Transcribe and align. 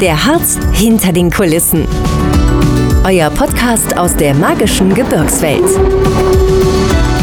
Der 0.00 0.24
Harz 0.24 0.58
hinter 0.72 1.12
den 1.12 1.30
Kulissen. 1.30 1.86
Euer 3.04 3.28
Podcast 3.28 3.98
aus 3.98 4.16
der 4.16 4.32
magischen 4.34 4.94
Gebirgswelt. 4.94 5.62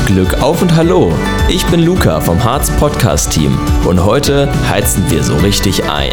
Glück 0.05 0.39
auf 0.43 0.61
und 0.61 0.75
hallo. 0.75 1.11
Ich 1.49 1.65
bin 1.67 1.81
Luca 1.81 2.21
vom 2.21 2.43
Harz 2.43 2.69
Podcast 2.69 3.31
Team 3.31 3.57
und 3.87 4.05
heute 4.05 4.47
heizen 4.69 5.09
wir 5.09 5.23
so 5.23 5.35
richtig 5.37 5.89
ein. 5.89 6.11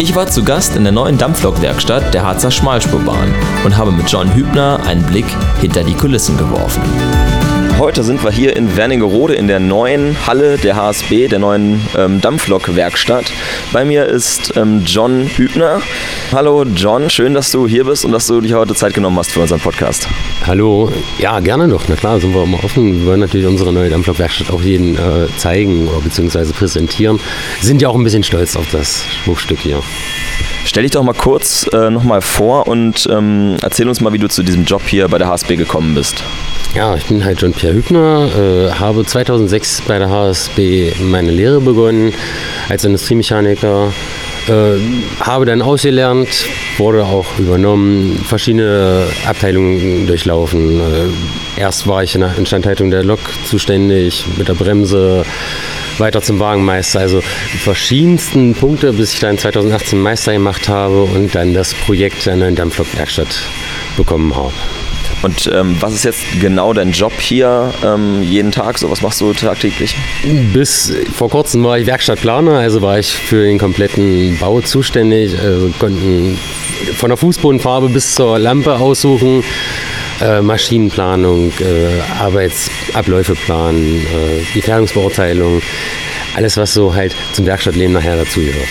Ich 0.00 0.16
war 0.16 0.26
zu 0.26 0.42
Gast 0.42 0.74
in 0.74 0.82
der 0.82 0.92
neuen 0.92 1.16
Dampflokwerkstatt 1.16 2.12
der 2.12 2.24
Harzer 2.24 2.50
Schmalspurbahn 2.50 3.32
und 3.64 3.76
habe 3.76 3.92
mit 3.92 4.10
John 4.10 4.34
Hübner 4.34 4.80
einen 4.84 5.04
Blick 5.04 5.26
hinter 5.60 5.84
die 5.84 5.94
Kulissen 5.94 6.36
geworfen. 6.36 6.82
Heute 7.78 8.04
sind 8.04 8.22
wir 8.22 8.30
hier 8.30 8.54
in 8.54 8.76
Wernigerode 8.76 9.34
in 9.34 9.48
der 9.48 9.58
neuen 9.58 10.16
Halle 10.26 10.58
der 10.58 10.76
HSB, 10.76 11.26
der 11.26 11.40
neuen 11.40 11.84
ähm, 11.98 12.20
Dampflok-Werkstatt. 12.20 13.32
Bei 13.72 13.84
mir 13.84 14.06
ist 14.06 14.56
ähm, 14.56 14.82
John 14.86 15.26
Hübner. 15.26 15.82
Hallo 16.30 16.62
John, 16.62 17.10
schön, 17.10 17.34
dass 17.34 17.50
du 17.50 17.66
hier 17.66 17.84
bist 17.84 18.04
und 18.04 18.12
dass 18.12 18.28
du 18.28 18.40
dich 18.40 18.54
heute 18.54 18.76
Zeit 18.76 18.94
genommen 18.94 19.18
hast 19.18 19.32
für 19.32 19.40
unseren 19.40 19.58
Podcast. 19.58 20.06
Hallo, 20.46 20.92
ja, 21.18 21.40
gerne 21.40 21.66
doch. 21.66 21.82
Na 21.88 21.96
klar, 21.96 22.20
sind 22.20 22.32
wir 22.32 22.44
immer 22.44 22.62
offen. 22.62 23.00
Wir 23.00 23.06
wollen 23.06 23.20
natürlich 23.20 23.46
unsere 23.46 23.72
neue 23.72 23.90
Dampflok-Werkstatt 23.90 24.50
auch 24.50 24.62
jedem 24.62 24.94
äh, 24.94 25.26
zeigen 25.36 25.88
oder 25.88 26.00
beziehungsweise 26.00 26.52
präsentieren. 26.52 27.18
Sind 27.60 27.82
ja 27.82 27.88
auch 27.88 27.96
ein 27.96 28.04
bisschen 28.04 28.22
stolz 28.22 28.54
auf 28.54 28.70
das 28.70 29.04
Schmuckstück 29.24 29.58
hier. 29.58 29.82
Stell 30.64 30.84
dich 30.84 30.92
doch 30.92 31.02
mal 31.02 31.12
kurz 31.12 31.68
äh, 31.72 31.90
nochmal 31.90 32.20
vor 32.22 32.68
und 32.68 33.08
ähm, 33.10 33.56
erzähl 33.62 33.88
uns 33.88 34.00
mal, 34.00 34.12
wie 34.12 34.18
du 34.18 34.28
zu 34.28 34.44
diesem 34.44 34.64
Job 34.64 34.82
hier 34.86 35.08
bei 35.08 35.18
der 35.18 35.26
HSB 35.26 35.56
gekommen 35.56 35.94
bist. 35.94 36.22
Ja, 36.74 36.96
ich 36.96 37.04
bin 37.04 37.24
halt 37.24 37.40
John-Pierre 37.40 37.72
Hübner, 37.72 38.28
äh, 38.36 38.72
habe 38.72 39.06
2006 39.06 39.82
bei 39.82 39.96
der 40.00 40.10
HSB 40.10 40.92
meine 41.02 41.30
Lehre 41.30 41.60
begonnen 41.60 42.12
als 42.68 42.84
Industriemechaniker. 42.84 43.92
Äh, 44.48 44.80
habe 45.20 45.44
dann 45.46 45.62
ausgelernt, 45.62 46.28
wurde 46.76 47.04
auch 47.04 47.38
übernommen, 47.38 48.20
verschiedene 48.26 49.06
Abteilungen 49.24 50.08
durchlaufen. 50.08 50.80
Äh, 50.80 51.60
erst 51.60 51.86
war 51.86 52.02
ich 52.02 52.16
in 52.16 52.22
der 52.22 52.36
Instandhaltung 52.36 52.90
der 52.90 53.04
Lok 53.04 53.20
zuständig, 53.48 54.26
mit 54.36 54.48
der 54.48 54.54
Bremse, 54.54 55.24
weiter 55.98 56.22
zum 56.22 56.40
Wagenmeister. 56.40 56.98
Also 56.98 57.20
verschiedensten 57.62 58.52
Punkte, 58.52 58.92
bis 58.92 59.14
ich 59.14 59.20
dann 59.20 59.38
2018 59.38 60.00
Meister 60.00 60.32
gemacht 60.32 60.68
habe 60.68 61.04
und 61.04 61.36
dann 61.36 61.54
das 61.54 61.72
Projekt 61.72 62.26
neuen 62.26 62.56
Dampflokwerkstatt 62.56 63.28
bekommen 63.96 64.34
habe. 64.34 64.52
Und 65.24 65.50
ähm, 65.54 65.76
was 65.80 65.94
ist 65.94 66.04
jetzt 66.04 66.22
genau 66.38 66.74
dein 66.74 66.92
Job 66.92 67.12
hier 67.18 67.72
ähm, 67.82 68.22
jeden 68.22 68.52
Tag? 68.52 68.78
So, 68.78 68.90
was 68.90 69.00
machst 69.00 69.22
du 69.22 69.32
tagtäglich? 69.32 69.96
Bis 70.52 70.92
vor 71.16 71.30
kurzem 71.30 71.64
war 71.64 71.78
ich 71.78 71.86
Werkstattplaner, 71.86 72.58
also 72.58 72.82
war 72.82 72.98
ich 72.98 73.14
für 73.14 73.42
den 73.42 73.58
kompletten 73.58 74.36
Bau 74.38 74.60
zuständig. 74.60 75.38
Also 75.40 75.70
konnten 75.78 76.38
von 76.98 77.08
der 77.08 77.16
Fußbodenfarbe 77.16 77.88
bis 77.88 78.14
zur 78.14 78.38
Lampe 78.38 78.74
aussuchen. 78.74 79.42
Äh, 80.20 80.42
Maschinenplanung, 80.42 81.52
äh, 81.58 82.20
Arbeitsabläufe 82.20 83.34
planen, 83.34 84.00
äh, 84.00 84.44
die 84.54 84.60
Fertigungsbeurteilung, 84.60 85.60
alles 86.36 86.56
was 86.56 86.74
so 86.74 86.94
halt 86.94 87.16
zum 87.32 87.46
Werkstattleben 87.46 87.94
nachher 87.94 88.16
dazugehört. 88.16 88.68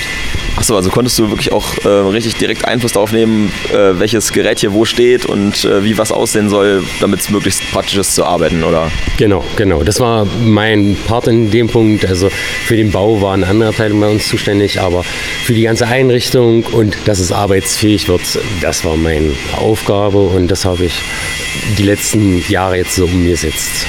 Achso, 0.55 0.75
also 0.75 0.89
konntest 0.89 1.17
du 1.17 1.29
wirklich 1.29 1.51
auch 1.51 1.77
äh, 1.83 1.87
richtig 1.87 2.35
direkt 2.35 2.65
Einfluss 2.65 2.93
darauf 2.93 3.11
nehmen, 3.11 3.51
äh, 3.71 3.99
welches 3.99 4.31
Gerät 4.31 4.59
hier 4.59 4.73
wo 4.73 4.85
steht 4.85 5.25
und 5.25 5.65
äh, 5.65 5.83
wie 5.83 5.97
was 5.97 6.11
aussehen 6.11 6.49
soll, 6.49 6.83
damit 7.01 7.21
es 7.21 7.29
möglichst 7.29 7.61
praktisch 7.71 7.97
ist 7.97 8.15
zu 8.15 8.23
arbeiten, 8.23 8.63
oder? 8.63 8.91
Genau, 9.17 9.43
genau. 9.55 9.83
Das 9.83 9.99
war 9.99 10.27
mein 10.43 10.95
Part 11.07 11.27
in 11.27 11.49
dem 11.49 11.67
Punkt. 11.67 12.05
Also 12.05 12.29
für 12.29 12.75
den 12.75 12.91
Bau 12.91 13.21
war 13.21 13.33
eine 13.33 13.47
andere 13.47 13.69
Abteilung 13.69 13.99
bei 13.99 14.09
uns 14.09 14.27
zuständig, 14.27 14.79
aber 14.79 15.03
für 15.03 15.53
die 15.53 15.63
ganze 15.63 15.87
Einrichtung 15.87 16.63
und 16.65 16.95
dass 17.05 17.19
es 17.19 17.31
arbeitsfähig 17.31 18.07
wird, 18.07 18.21
das 18.61 18.85
war 18.85 18.95
meine 18.95 19.31
Aufgabe 19.57 20.19
und 20.19 20.49
das 20.49 20.65
habe 20.65 20.85
ich 20.85 20.93
die 21.77 21.83
letzten 21.83 22.43
Jahre 22.47 22.77
jetzt 22.77 22.95
so 22.95 23.05
umgesetzt. 23.05 23.87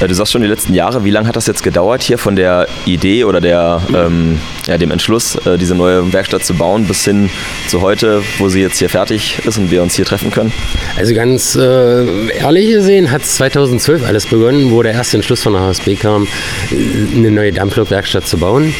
Du 0.00 0.14
sagst 0.14 0.32
schon 0.32 0.40
die 0.40 0.48
letzten 0.48 0.72
Jahre. 0.72 1.04
Wie 1.04 1.10
lange 1.10 1.28
hat 1.28 1.36
das 1.36 1.46
jetzt 1.46 1.62
gedauert, 1.62 2.02
hier 2.02 2.16
von 2.16 2.34
der 2.34 2.68
Idee 2.86 3.24
oder 3.24 3.40
der, 3.40 3.82
ähm, 3.94 4.40
ja, 4.70 4.78
dem 4.78 4.92
Entschluss, 4.92 5.34
äh, 5.46 5.58
diese 5.58 5.74
neue 5.74 6.12
Werkstatt 6.12 6.44
zu 6.44 6.54
bauen, 6.54 6.84
bis 6.84 7.04
hin 7.04 7.28
zu 7.66 7.82
heute, 7.82 8.22
wo 8.38 8.48
sie 8.48 8.60
jetzt 8.60 8.78
hier 8.78 8.88
fertig 8.88 9.40
ist 9.44 9.58
und 9.58 9.72
wir 9.72 9.82
uns 9.82 9.96
hier 9.96 10.04
treffen 10.04 10.30
können? 10.30 10.52
Also 10.96 11.12
ganz 11.12 11.56
äh, 11.56 12.28
ehrlich 12.38 12.70
gesehen 12.70 13.10
hat 13.10 13.22
es 13.22 13.34
2012 13.34 14.06
alles 14.06 14.26
begonnen, 14.26 14.70
wo 14.70 14.80
der 14.84 14.92
erste 14.92 15.16
Entschluss 15.16 15.42
von 15.42 15.54
der 15.54 15.62
HSB 15.62 15.96
kam, 15.96 16.28
eine 16.70 17.32
neue 17.32 17.52
Dampflokwerkstatt 17.52 18.28
zu 18.28 18.38
bauen. 18.38 18.72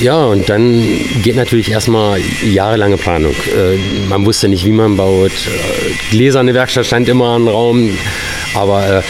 Ja, 0.00 0.24
und 0.24 0.48
dann 0.48 0.82
geht 1.22 1.36
natürlich 1.36 1.70
erstmal 1.70 2.20
jahrelange 2.44 2.96
Planung. 2.96 3.32
Äh, 3.32 3.76
man 4.08 4.26
wusste 4.26 4.48
nicht, 4.48 4.64
wie 4.64 4.72
man 4.72 4.96
baut. 4.96 5.30
Äh, 5.30 6.10
gläserne 6.10 6.54
Werkstatt 6.54 6.86
stand 6.86 7.08
immer 7.08 7.36
im 7.36 7.46
Raum. 7.46 7.90
Aber 8.54 8.98
äh, 8.98 9.02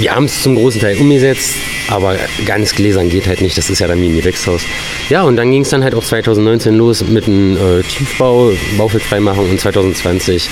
wir 0.00 0.14
haben 0.14 0.24
es 0.24 0.42
zum 0.42 0.54
großen 0.54 0.80
Teil 0.80 0.96
umgesetzt, 0.96 1.56
aber 1.88 2.16
ganz 2.44 2.74
gläsern 2.74 3.08
geht 3.08 3.26
halt 3.26 3.40
nicht. 3.40 3.56
Das 3.56 3.70
ist 3.70 3.78
ja 3.78 3.86
dann 3.86 4.00
wie 4.00 4.08
ein 4.08 4.16
Gewächshaus. 4.16 4.62
Ja, 5.08 5.22
und 5.22 5.36
dann 5.36 5.50
ging 5.50 5.62
es 5.62 5.70
dann 5.70 5.84
halt 5.84 5.94
auch 5.94 6.04
2019 6.04 6.74
los 6.74 7.04
mit 7.04 7.26
dem 7.26 7.56
äh, 7.56 7.82
Tiefbau, 7.82 8.52
Baufeldfreimachen 8.76 9.50
und 9.50 9.60
2020 9.60 10.48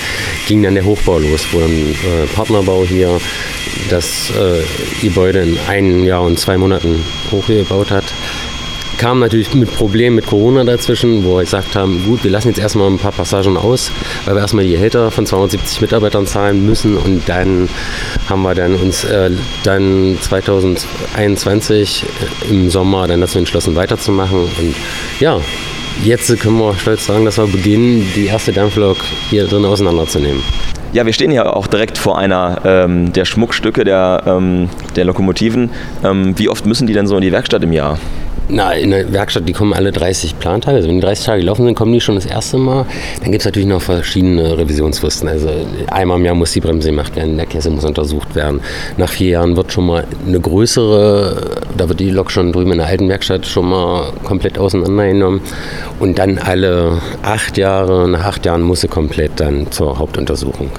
ging 0.47 0.63
dann 0.63 0.75
der 0.75 0.85
Hochbau 0.85 1.19
los, 1.19 1.47
wo 1.51 1.59
dann 1.59 1.71
äh, 1.71 2.25
Partnerbau 2.35 2.85
hier 2.85 3.19
das 3.89 4.31
äh, 4.31 4.63
Gebäude 5.01 5.41
in 5.41 5.57
einem 5.67 6.03
Jahr 6.03 6.21
und 6.21 6.39
zwei 6.39 6.57
Monaten 6.57 7.03
hochgebaut 7.31 7.91
hat 7.91 8.05
kam 8.97 9.19
natürlich 9.19 9.53
mit 9.53 9.73
Problemen 9.75 10.15
mit 10.15 10.25
Corona 10.25 10.63
dazwischen, 10.63 11.23
wo 11.23 11.35
wir 11.35 11.41
gesagt 11.41 11.75
haben, 11.75 12.03
gut, 12.05 12.23
wir 12.23 12.31
lassen 12.31 12.49
jetzt 12.49 12.59
erstmal 12.59 12.89
ein 12.89 12.97
paar 12.97 13.11
Passagen 13.11 13.57
aus, 13.57 13.91
weil 14.25 14.35
wir 14.35 14.41
erstmal 14.41 14.65
die 14.65 14.71
Gehälter 14.71 15.11
von 15.11 15.25
270 15.25 15.81
Mitarbeitern 15.81 16.27
zahlen 16.27 16.65
müssen 16.65 16.97
und 16.97 17.27
dann 17.27 17.69
haben 18.29 18.41
wir 18.43 18.55
dann 18.55 18.75
uns 18.75 19.03
äh, 19.03 19.31
dann 19.63 20.17
2021 20.19 22.05
im 22.49 22.69
Sommer 22.69 23.07
dann 23.07 23.21
dazu 23.21 23.39
entschlossen 23.39 23.75
weiterzumachen 23.75 24.39
und 24.39 24.75
ja, 25.19 25.39
jetzt 26.03 26.39
können 26.39 26.57
wir 26.57 26.73
stolz 26.75 27.05
sagen, 27.05 27.25
dass 27.25 27.37
wir 27.37 27.47
beginnen, 27.47 28.07
die 28.15 28.27
erste 28.27 28.51
Dampflok 28.51 28.97
hier 29.29 29.45
drin 29.47 29.65
auseinanderzunehmen. 29.65 30.41
Ja, 30.93 31.05
wir 31.05 31.11
stehen 31.11 31.31
hier 31.31 31.53
auch 31.55 31.67
direkt 31.67 31.97
vor 31.97 32.17
einer 32.17 32.61
ähm, 32.63 33.11
der 33.11 33.25
Schmuckstücke 33.25 33.83
der, 33.83 34.23
ähm, 34.25 34.69
der 34.95 35.03
Lokomotiven. 35.03 35.69
Ähm, 36.05 36.37
wie 36.39 36.47
oft 36.47 36.65
müssen 36.65 36.87
die 36.87 36.93
denn 36.93 37.05
so 37.05 37.17
in 37.17 37.21
die 37.21 37.33
Werkstatt 37.33 37.63
im 37.63 37.73
Jahr? 37.73 37.99
Na, 38.47 38.73
in 38.73 38.91
der 38.91 39.11
Werkstatt, 39.11 39.49
die 39.49 39.53
kommen 39.53 39.73
alle 39.73 39.91
30 39.91 40.37
Plantage. 40.37 40.77
Also 40.77 40.87
wenn 40.87 40.97
die 40.97 41.01
30 41.01 41.25
Tage 41.25 41.39
gelaufen 41.39 41.65
sind, 41.65 41.73
kommen 41.73 41.91
die 41.93 41.99
schon 41.99 42.13
das 42.13 42.27
erste 42.27 42.57
Mal. 42.57 42.85
Dann 43.21 43.31
gibt 43.31 43.41
es 43.41 43.45
natürlich 43.45 43.67
noch 43.67 43.81
verschiedene 43.81 44.55
Revisionsfristen. 44.55 45.27
Also 45.27 45.49
einmal 45.89 46.19
im 46.19 46.25
Jahr 46.25 46.35
muss 46.35 46.51
die 46.51 46.61
Bremse 46.61 46.89
gemacht 46.89 47.15
werden, 47.15 47.37
der 47.37 47.47
Kessel 47.47 47.71
muss 47.71 47.85
untersucht 47.85 48.35
werden. 48.35 48.61
Nach 48.97 49.09
vier 49.09 49.29
Jahren 49.31 49.57
wird 49.57 49.71
schon 49.71 49.87
mal 49.87 50.05
eine 50.27 50.39
größere, 50.39 51.55
da 51.75 51.89
wird 51.89 51.99
die 51.99 52.11
Lok 52.11 52.29
schon 52.29 52.53
drüben 52.53 52.73
in 52.73 52.77
der 52.77 52.87
alten 52.87 53.09
Werkstatt 53.09 53.47
schon 53.47 53.67
mal 53.67 54.13
komplett 54.23 54.59
auseinandergenommen. 54.59 55.41
Und 55.99 56.19
dann 56.19 56.37
alle 56.37 57.01
acht 57.23 57.57
Jahre, 57.57 58.07
nach 58.07 58.25
acht 58.25 58.45
Jahren 58.45 58.61
muss 58.61 58.81
sie 58.81 58.87
komplett 58.87 59.39
dann 59.39 59.71
zur 59.71 59.97
Hauptuntersuchung. 59.97 60.69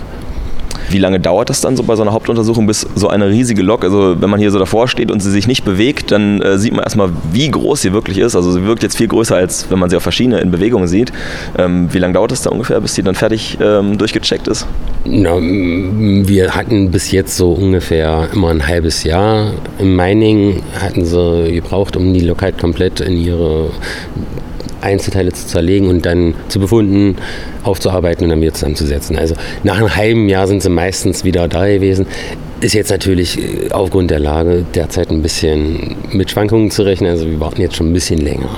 Wie 0.89 0.99
lange 0.99 1.21
dauert 1.21 1.51
das 1.51 1.61
dann 1.61 1.77
so 1.77 1.83
bei 1.83 1.97
so 1.97 2.03
einer 2.03 2.13
Hauptuntersuchung, 2.13 2.67
bis 2.67 2.87
so 2.95 3.09
eine 3.09 3.29
riesige 3.29 3.63
Lok, 3.63 3.85
also 3.85 4.21
wenn 4.21 4.31
man 4.31 4.41
hier 4.41 4.51
so 4.51 4.59
davor 4.59 4.89
steht 4.89 5.11
und 5.11 5.21
sie 5.21 5.31
sich 5.31 5.47
nicht 5.47 5.65
bewegt, 5.65 6.13
dann 6.13 6.41
äh, 6.43 6.59
sieht 6.59 6.73
man 6.73 6.83
erstmal, 6.83 7.11
wie 7.33 7.51
groß 7.51 7.83
sie 7.83 7.93
wirklich 7.93 8.19
ist. 8.19 8.37
Also 8.37 8.53
sie 8.53 8.65
wirkt 8.65 8.83
jetzt 8.83 8.97
viel 8.97 9.09
größer, 9.09 9.37
als 9.37 9.71
wenn 9.71 9.79
man 9.79 9.91
sie 9.91 9.97
auf 9.97 10.03
verschiedene 10.03 10.41
in 10.41 10.51
Bewegung 10.51 10.87
sieht. 10.87 11.13
Ähm, 11.59 11.93
wie 11.93 11.99
lange 11.99 12.15
dauert 12.15 12.33
es 12.33 12.43
da 12.43 12.51
ungefähr, 12.51 12.81
bis 12.81 12.95
sie 12.95 13.03
dann 13.03 13.15
fertig 13.15 13.59
ähm, 13.61 13.99
durchgecheckt 13.99 14.49
ist? 14.49 14.67
Na, 15.05 15.37
wir 15.41 16.55
hatten 16.55 16.91
bis 16.91 17.13
jetzt 17.13 17.37
so 17.37 17.53
ungefähr 17.53 18.29
immer 18.33 18.51
ein 18.51 18.67
halbes 18.67 19.05
Jahr. 19.05 19.53
Im 19.79 19.95
Mining 19.97 20.63
hatten 20.81 21.05
sie 21.05 21.53
gebraucht, 21.53 21.97
um 21.97 22.13
die 22.13 22.21
Lok 22.21 22.43
halt 22.43 22.59
komplett 22.59 23.01
in 23.01 23.17
ihre 23.17 23.71
Einzelteile 24.87 25.33
zu 25.33 25.47
zerlegen 25.47 25.89
und 25.89 26.07
dann 26.07 26.35
zu 26.49 26.61
befunden, 26.61 27.17
aufzuarbeiten 27.65 28.25
und 28.25 28.31
dann 28.31 28.41
wieder 28.41 28.55
zusammenzusetzen. 28.55 29.19
Also 29.19 29.35
nach 29.65 29.79
einem 29.79 29.95
halben 29.95 30.29
Jahr 30.29 30.47
sind 30.47 30.63
sie 30.63 30.71
meistens 30.71 31.25
wieder 31.25 31.49
da 31.49 31.67
gewesen. 31.67 32.07
Ist 32.61 32.75
jetzt 32.75 32.91
natürlich 32.91 33.39
äh, 33.39 33.71
aufgrund 33.73 34.11
der 34.11 34.21
Lage 34.21 34.65
derzeit 34.75 35.11
ein 35.11 35.23
bisschen 35.23 35.97
mit 36.13 36.31
Schwankungen 36.31 36.71
zu 36.71 36.83
rechnen. 36.83 37.11
Also 37.11 37.27
wir 37.27 37.41
warten 37.41 37.61
jetzt 37.61 37.77
schon 37.77 37.91
ein 37.91 37.93
bisschen 37.93 38.19
länger. 38.19 38.49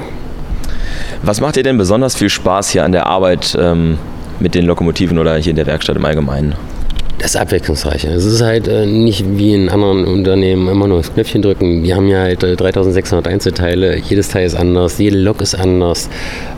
Was 1.23 1.41
macht 1.41 1.57
dir 1.57 1.63
denn 1.63 1.79
besonders 1.79 2.15
viel 2.15 2.29
Spaß 2.29 2.71
hier 2.71 2.85
an 2.85 2.93
der 2.93 3.07
Arbeit 3.07 3.57
ähm, 3.61 3.99
mit 4.39 4.55
den 4.55 4.67
Lokomotiven 4.67 5.19
oder 5.19 5.37
hier 5.37 5.51
in 5.51 5.57
der 5.57 5.67
Werkstatt 5.67 5.97
im 5.97 6.05
Allgemeinen? 6.05 6.55
Das 7.19 7.35
ist 7.35 7.37
abwechslungsreicher. 7.37 8.11
Es 8.11 8.25
ist 8.25 8.41
halt 8.43 8.69
äh, 8.69 8.87
nicht 8.87 9.25
wie 9.37 9.53
in 9.53 9.69
anderen 9.69 10.05
Unternehmen 10.05 10.69
immer 10.69 10.87
nur 10.87 10.99
das 10.99 11.13
Knöpfchen 11.13 11.43
drücken. 11.43 11.83
Wir 11.83 11.97
haben 11.97 12.07
ja 12.07 12.21
halt 12.21 12.45
äh, 12.45 12.55
3600 12.55 13.27
Einzelteile, 13.27 13.97
jedes 13.99 14.29
Teil 14.29 14.47
ist 14.47 14.55
anders, 14.55 14.99
jede 14.99 15.19
Lok 15.19 15.41
ist 15.41 15.57
anders. 15.57 16.09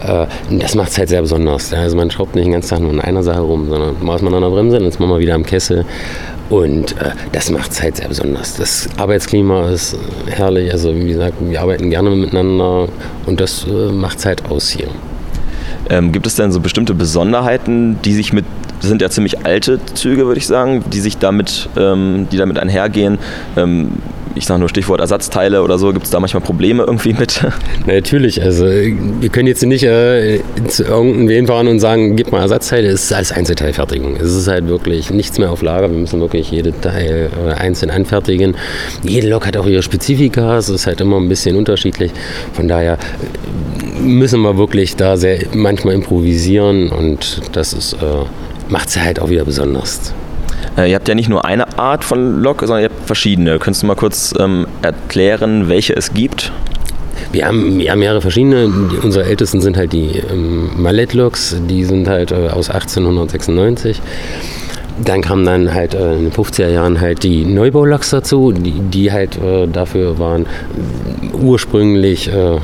Äh, 0.07 0.27
das 0.51 0.75
macht 0.75 0.91
es 0.91 0.99
halt 0.99 1.09
sehr 1.09 1.23
besonders. 1.23 1.71
Ja. 1.71 1.79
Also 1.79 1.97
man 1.97 2.11
schraubt 2.11 2.35
nicht 2.35 2.45
den 2.45 2.53
ganzen 2.53 2.69
Tag 2.69 2.81
nur 2.81 2.91
an 2.91 3.01
einer 3.01 3.23
Sache 3.23 3.41
rum, 3.41 3.71
sondern 3.71 3.97
mal 4.05 4.17
ist 4.17 4.23
man 4.23 4.35
an 4.35 4.43
der 4.43 4.51
Bremse, 4.51 4.79
dann 4.79 4.89
ist 4.89 5.01
man 5.01 5.09
mal 5.09 5.19
wieder 5.19 5.35
am 5.35 5.47
Kessel. 5.47 5.87
Und 6.51 6.93
äh, 7.01 7.13
das 7.33 7.51
macht 7.51 7.71
es 7.71 7.81
halt 7.81 7.97
sehr 7.97 8.09
besonders. 8.09 8.57
Das 8.57 8.89
Arbeitsklima 8.99 9.71
ist 9.71 9.97
herrlich. 10.27 10.71
Also 10.73 10.95
wie 10.95 11.09
gesagt, 11.09 11.37
wir 11.41 11.61
arbeiten 11.61 11.89
gerne 11.89 12.11
miteinander 12.11 12.89
und 13.25 13.41
das 13.41 13.65
äh, 13.67 13.93
macht 13.93 14.19
es 14.19 14.27
halt 14.27 14.45
aus 14.51 14.69
hier. 14.69 14.89
Ähm, 15.89 16.13
gibt 16.13 16.27
es 16.27 16.37
denn 16.37 16.53
so 16.53 16.61
bestimmte 16.61 16.95
Besonderheiten, 16.95 18.01
die 18.03 18.13
sich 18.13 18.33
mit, 18.33 18.45
das 18.81 18.89
sind 18.89 19.03
ja 19.03 19.11
ziemlich 19.11 19.45
alte 19.45 19.81
Züge, 19.95 20.27
würde 20.27 20.39
ich 20.39 20.47
sagen, 20.47 20.85
die 20.93 21.01
sich 21.01 21.19
damit, 21.19 21.69
ähm, 21.77 22.29
die 22.31 22.37
damit 22.37 22.59
einhergehen? 22.59 23.19
Ähm, 23.57 23.93
ich 24.35 24.47
sage 24.47 24.61
nur 24.61 24.69
Stichwort 24.69 25.01
Ersatzteile 25.01 25.63
oder 25.63 25.79
so, 25.79 25.93
gibt 25.93 26.05
es 26.05 26.11
da 26.11 26.21
manchmal 26.21 26.43
Probleme 26.43 26.85
irgendwie 26.85 27.13
mit? 27.13 27.41
Na, 27.87 27.95
natürlich, 27.95 28.43
also 28.43 28.65
wir 28.65 29.29
können 29.29 29.49
jetzt 29.49 29.63
nicht 29.65 29.83
äh, 29.83 30.41
zu 30.69 30.85
irgendeinem 30.85 31.47
fahren 31.47 31.69
und 31.69 31.81
sagen, 31.81 32.17
gib 32.17 32.31
mal 32.33 32.41
Ersatzteile, 32.41 32.89
es 32.89 33.05
ist 33.05 33.13
als 33.13 33.33
Einzelteilfertigung. 33.33 34.17
Es 34.17 34.33
ist 34.33 34.49
halt 34.49 34.69
wirklich 34.69 35.11
nichts 35.11 35.39
mehr 35.39 35.51
auf 35.51 35.63
Lager, 35.63 35.91
wir 35.91 35.99
müssen 35.99 36.21
wirklich 36.21 36.51
jede 36.51 36.79
Teil 36.81 37.31
äh, 37.47 37.53
einzeln 37.53 37.91
anfertigen. 37.91 38.57
Jede 39.03 39.29
Lok 39.29 39.47
hat 39.47 39.57
auch 39.57 39.67
ihre 39.67 39.83
Spezifika, 39.83 40.59
es 40.59 40.69
ist 40.69 40.87
halt 40.87 41.01
immer 41.01 41.17
ein 41.17 41.29
bisschen 41.29 41.57
unterschiedlich. 41.57 42.13
Von 42.53 42.69
daher 42.69 42.99
müssen 44.01 44.41
wir 44.43 44.57
wirklich 44.57 44.97
da 44.97 45.17
sehr 45.17 45.39
manchmal 45.55 45.95
improvisieren 45.95 46.91
und 46.91 47.43
das 47.53 47.73
ist, 47.73 47.95
äh, 47.95 48.25
macht 48.69 48.89
es 48.89 48.99
halt 48.99 49.21
auch 49.21 49.31
wieder 49.31 49.45
besonders. 49.45 50.15
Äh, 50.77 50.91
ihr 50.91 50.97
habt 50.97 51.09
ja 51.09 51.15
nicht 51.15 51.29
nur 51.29 51.45
eine 51.45 51.79
Art 51.79 52.05
von 52.05 52.41
Lok, 52.41 52.61
sondern 52.61 52.83
ihr 52.83 52.89
habt 52.91 53.07
verschiedene. 53.07 53.59
Könntest 53.59 53.83
du 53.83 53.87
mal 53.87 53.97
kurz 53.97 54.35
ähm, 54.39 54.67
erklären, 54.83 55.69
welche 55.69 55.95
es 55.95 56.13
gibt? 56.13 56.53
Wir 57.33 57.47
haben, 57.47 57.79
wir 57.79 57.91
haben 57.91 57.99
mehrere 58.01 58.21
verschiedene. 58.21 58.73
Unsere 59.03 59.25
ältesten 59.25 59.61
sind 59.61 59.77
halt 59.77 59.93
die 59.93 60.23
ähm, 60.31 60.71
Mallet-Loks, 60.77 61.57
die 61.69 61.85
sind 61.85 62.09
halt 62.09 62.33
äh, 62.33 62.49
aus 62.49 62.71
1896. 62.71 64.01
Dann 65.05 65.23
kamen 65.23 65.45
dann 65.45 65.75
halt 65.75 65.95
äh, 65.95 66.15
in 66.15 66.25
den 66.25 66.33
50er 66.33 66.69
Jahren 66.69 67.01
halt 67.01 67.23
die 67.23 67.45
Neubauloks 67.45 68.11
dazu, 68.11 68.53
die, 68.53 68.73
die 68.73 69.13
halt 69.13 69.39
äh, 69.43 69.67
dafür 69.67 70.19
waren, 70.19 70.47
ursprünglich 71.33 72.29
äh, 72.29 72.59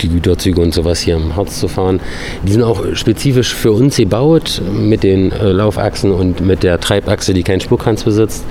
die 0.00 0.08
Güterzüge 0.08 0.60
und 0.60 0.72
sowas 0.72 1.00
hier 1.00 1.16
im 1.16 1.36
Harz 1.36 1.58
zu 1.58 1.68
fahren. 1.68 2.00
Die 2.44 2.52
sind 2.52 2.62
auch 2.62 2.94
spezifisch 2.94 3.54
für 3.54 3.72
uns 3.72 3.96
gebaut 3.96 4.62
mit 4.72 5.02
den 5.02 5.32
äh, 5.32 5.50
Laufachsen 5.50 6.12
und 6.12 6.40
mit 6.40 6.62
der 6.62 6.80
Treibachse, 6.80 7.34
die 7.34 7.42
keinen 7.42 7.60
Spurkranz 7.60 8.04
besitzt. 8.04 8.44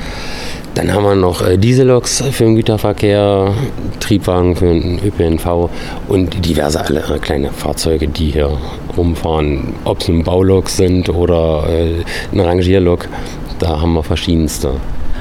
Dann 0.76 0.94
haben 0.94 1.04
wir 1.04 1.16
noch 1.16 1.46
äh, 1.46 1.58
Dieselloks 1.58 2.24
für 2.32 2.44
den 2.44 2.56
Güterverkehr, 2.56 3.54
Triebwagen 4.00 4.56
für 4.56 4.66
den 4.66 5.00
ÖPNV 5.04 5.70
und 6.08 6.46
diverse 6.46 6.86
andere 6.86 7.20
kleine 7.20 7.50
Fahrzeuge, 7.52 8.08
die 8.08 8.32
hier 8.32 8.58
rumfahren. 8.98 9.74
Ob 9.86 10.02
es 10.02 10.08
nun 10.08 10.24
Bauloks 10.24 10.78
sind 10.78 11.10
oder 11.10 11.68
äh, 11.70 12.04
eine 12.32 12.46
Rangierlok, 12.46 13.08
da 13.60 13.82
haben 13.82 13.94
wir 13.94 14.04
verschiedenste. 14.04 14.74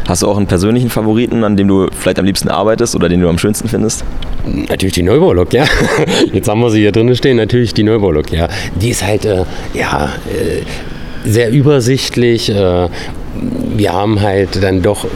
Hast 0.07 0.23
du 0.23 0.29
auch 0.29 0.39
einen 0.39 0.47
persönlichen 0.47 0.89
Favoriten, 0.89 1.45
an 1.45 1.57
dem 1.57 1.69
du 1.69 1.89
vielleicht 1.91 2.19
am 2.19 2.25
liebsten 2.25 2.49
arbeitest 2.49 2.95
oder 2.95 3.09
den 3.11 3.21
du 3.21 3.29
am 3.29 3.39
schönsten 3.39 3.69
findest? 3.69 4.05
Natürlich 4.47 4.95
die 4.95 5.03
Neubaulok, 5.03 5.53
ja. 5.53 5.65
Jetzt 6.33 6.49
haben 6.49 6.61
wir 6.61 6.71
sie 6.71 6.81
hier 6.81 6.93
drin 6.93 7.15
stehen, 7.15 7.37
natürlich 7.37 7.75
die 7.75 7.83
Neubaulok, 7.83 8.33
ja. 8.33 8.49
Die 8.81 8.89
ist 8.89 9.05
halt, 9.05 9.27
äh, 9.27 9.45
ja, 9.75 10.15
äh, 10.27 11.29
sehr 11.29 11.51
übersichtlich. 11.51 12.49
Äh, 12.49 12.89
wir 13.77 13.93
haben 13.93 14.21
halt 14.21 14.63
dann 14.63 14.83
doch, 14.83 15.07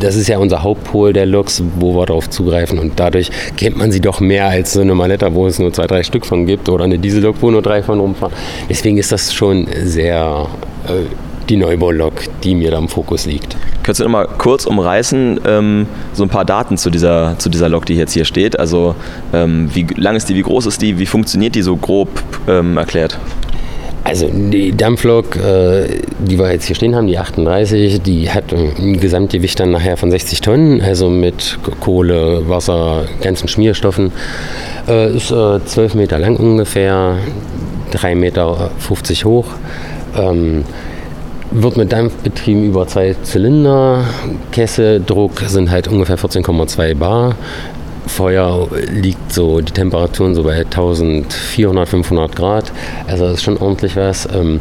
das 0.00 0.16
ist 0.16 0.28
ja 0.28 0.38
unser 0.38 0.62
Hauptpol 0.62 1.12
der 1.12 1.26
Looks, 1.26 1.62
wo 1.78 1.94
wir 1.94 2.06
darauf 2.06 2.30
zugreifen 2.30 2.78
und 2.78 2.92
dadurch 2.96 3.30
kennt 3.56 3.76
man 3.76 3.92
sie 3.92 4.00
doch 4.00 4.20
mehr 4.20 4.48
als 4.48 4.72
so 4.72 4.80
eine 4.80 4.94
Maletta, 4.94 5.34
wo 5.34 5.46
es 5.46 5.58
nur 5.58 5.72
zwei, 5.72 5.86
drei 5.86 6.02
Stück 6.02 6.26
von 6.26 6.46
gibt 6.46 6.68
oder 6.68 6.84
eine 6.84 6.98
Diesellok, 6.98 7.36
wo 7.40 7.50
nur 7.50 7.62
drei 7.62 7.82
von 7.82 8.00
rumfahren. 8.00 8.34
Deswegen 8.68 8.98
ist 8.98 9.12
das 9.12 9.32
schon 9.32 9.66
sehr 9.84 10.46
äh, 10.86 11.06
die 11.48 11.56
Neubaulok, 11.56 12.24
die 12.42 12.54
mir 12.54 12.70
da 12.70 12.78
im 12.78 12.88
Fokus 12.88 13.26
liegt. 13.26 13.56
Könntest 13.82 14.00
du 14.00 14.04
noch 14.04 14.10
mal 14.10 14.28
kurz 14.38 14.66
umreißen, 14.66 15.40
ähm, 15.46 15.86
so 16.12 16.22
ein 16.22 16.28
paar 16.28 16.44
Daten 16.44 16.76
zu 16.76 16.90
dieser, 16.90 17.38
zu 17.38 17.48
dieser 17.48 17.68
Lok, 17.68 17.86
die 17.86 17.94
jetzt 17.94 18.12
hier 18.12 18.24
steht? 18.24 18.58
Also 18.58 18.94
ähm, 19.32 19.70
wie 19.72 19.86
lang 19.96 20.16
ist 20.16 20.28
die, 20.28 20.34
wie 20.34 20.42
groß 20.42 20.66
ist 20.66 20.82
die, 20.82 20.98
wie 20.98 21.06
funktioniert 21.06 21.54
die 21.54 21.62
so 21.62 21.76
grob 21.76 22.08
ähm, 22.46 22.76
erklärt? 22.76 23.18
Also 24.08 24.26
die 24.32 24.74
Dampflok, 24.74 25.36
äh, 25.36 26.00
die 26.18 26.38
wir 26.38 26.50
jetzt 26.50 26.64
hier 26.64 26.74
stehen 26.74 26.94
haben, 26.94 27.06
die 27.06 27.18
38, 27.18 28.00
die 28.00 28.30
hat 28.30 28.54
ein 28.54 28.98
Gesamtgewicht 28.98 29.60
dann 29.60 29.70
nachher 29.70 29.98
von 29.98 30.10
60 30.10 30.40
Tonnen, 30.40 30.80
also 30.80 31.10
mit 31.10 31.58
Kohle, 31.80 32.48
Wasser, 32.48 33.04
ganzen 33.20 33.48
Schmierstoffen. 33.48 34.10
Äh, 34.88 35.14
ist 35.14 35.30
äh, 35.30 35.62
12 35.62 35.94
Meter 35.94 36.18
lang 36.18 36.36
ungefähr, 36.36 37.16
3,50 37.92 38.14
Meter 38.14 38.70
hoch. 39.26 39.48
Ähm, 40.16 40.64
wird 41.50 41.76
mit 41.76 41.92
Dampf 41.92 42.14
betrieben 42.16 42.64
über 42.64 42.86
zwei 42.86 43.14
Zylinder. 43.22 44.04
Kesseldruck 44.52 45.40
sind 45.46 45.70
halt 45.70 45.86
ungefähr 45.86 46.18
14,2 46.18 46.94
Bar. 46.94 47.36
Feuer 48.08 48.68
liegt 48.90 49.32
so, 49.32 49.60
die 49.60 49.72
Temperaturen 49.72 50.34
so 50.34 50.42
bei 50.42 50.56
1400, 50.56 51.88
500 51.88 52.36
Grad. 52.36 52.72
Also 53.06 53.24
das 53.24 53.34
ist 53.34 53.42
schon 53.42 53.58
ordentlich 53.58 53.96
was. 53.96 54.26
Ähm, 54.32 54.60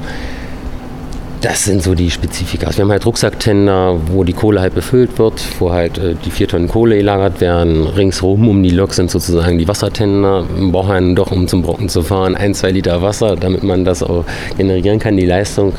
das 1.42 1.66
sind 1.66 1.84
so 1.84 1.94
die 1.94 2.10
Spezifika. 2.10 2.76
Wir 2.76 2.84
haben 2.84 2.92
halt 2.92 3.06
Rucksacktender, 3.06 4.00
wo 4.12 4.24
die 4.24 4.34
Kohle 4.34 4.60
halt 4.60 4.74
befüllt 4.74 5.20
wird, 5.20 5.42
wo 5.60 5.72
halt 5.72 5.98
äh, 5.98 6.16
die 6.26 6.32
vier 6.32 6.48
Tonnen 6.48 6.68
Kohle 6.68 6.98
gelagert 6.98 7.42
werden. 7.42 7.86
Ringsrum 7.86 8.50
um 8.50 8.64
die 8.64 8.72
Lok 8.72 8.94
sind 8.94 9.12
sozusagen 9.12 9.58
die 9.58 9.68
Wassertender. 9.68 10.46
Wir 10.56 10.72
brauchen 10.72 11.16
doch, 11.16 11.32
um 11.32 11.48
zum 11.48 11.62
Brocken 11.62 11.90
zu 11.90 12.02
fahren, 12.02 12.36
ein, 12.36 12.54
zwei 12.54 12.72
Liter 12.72 13.02
Wasser, 13.02 13.36
damit 13.36 13.64
man 13.64 13.86
das 13.86 14.02
auch 14.02 14.26
generieren 14.58 15.00
kann, 15.00 15.16
die 15.16 15.26
Leistung. 15.26 15.74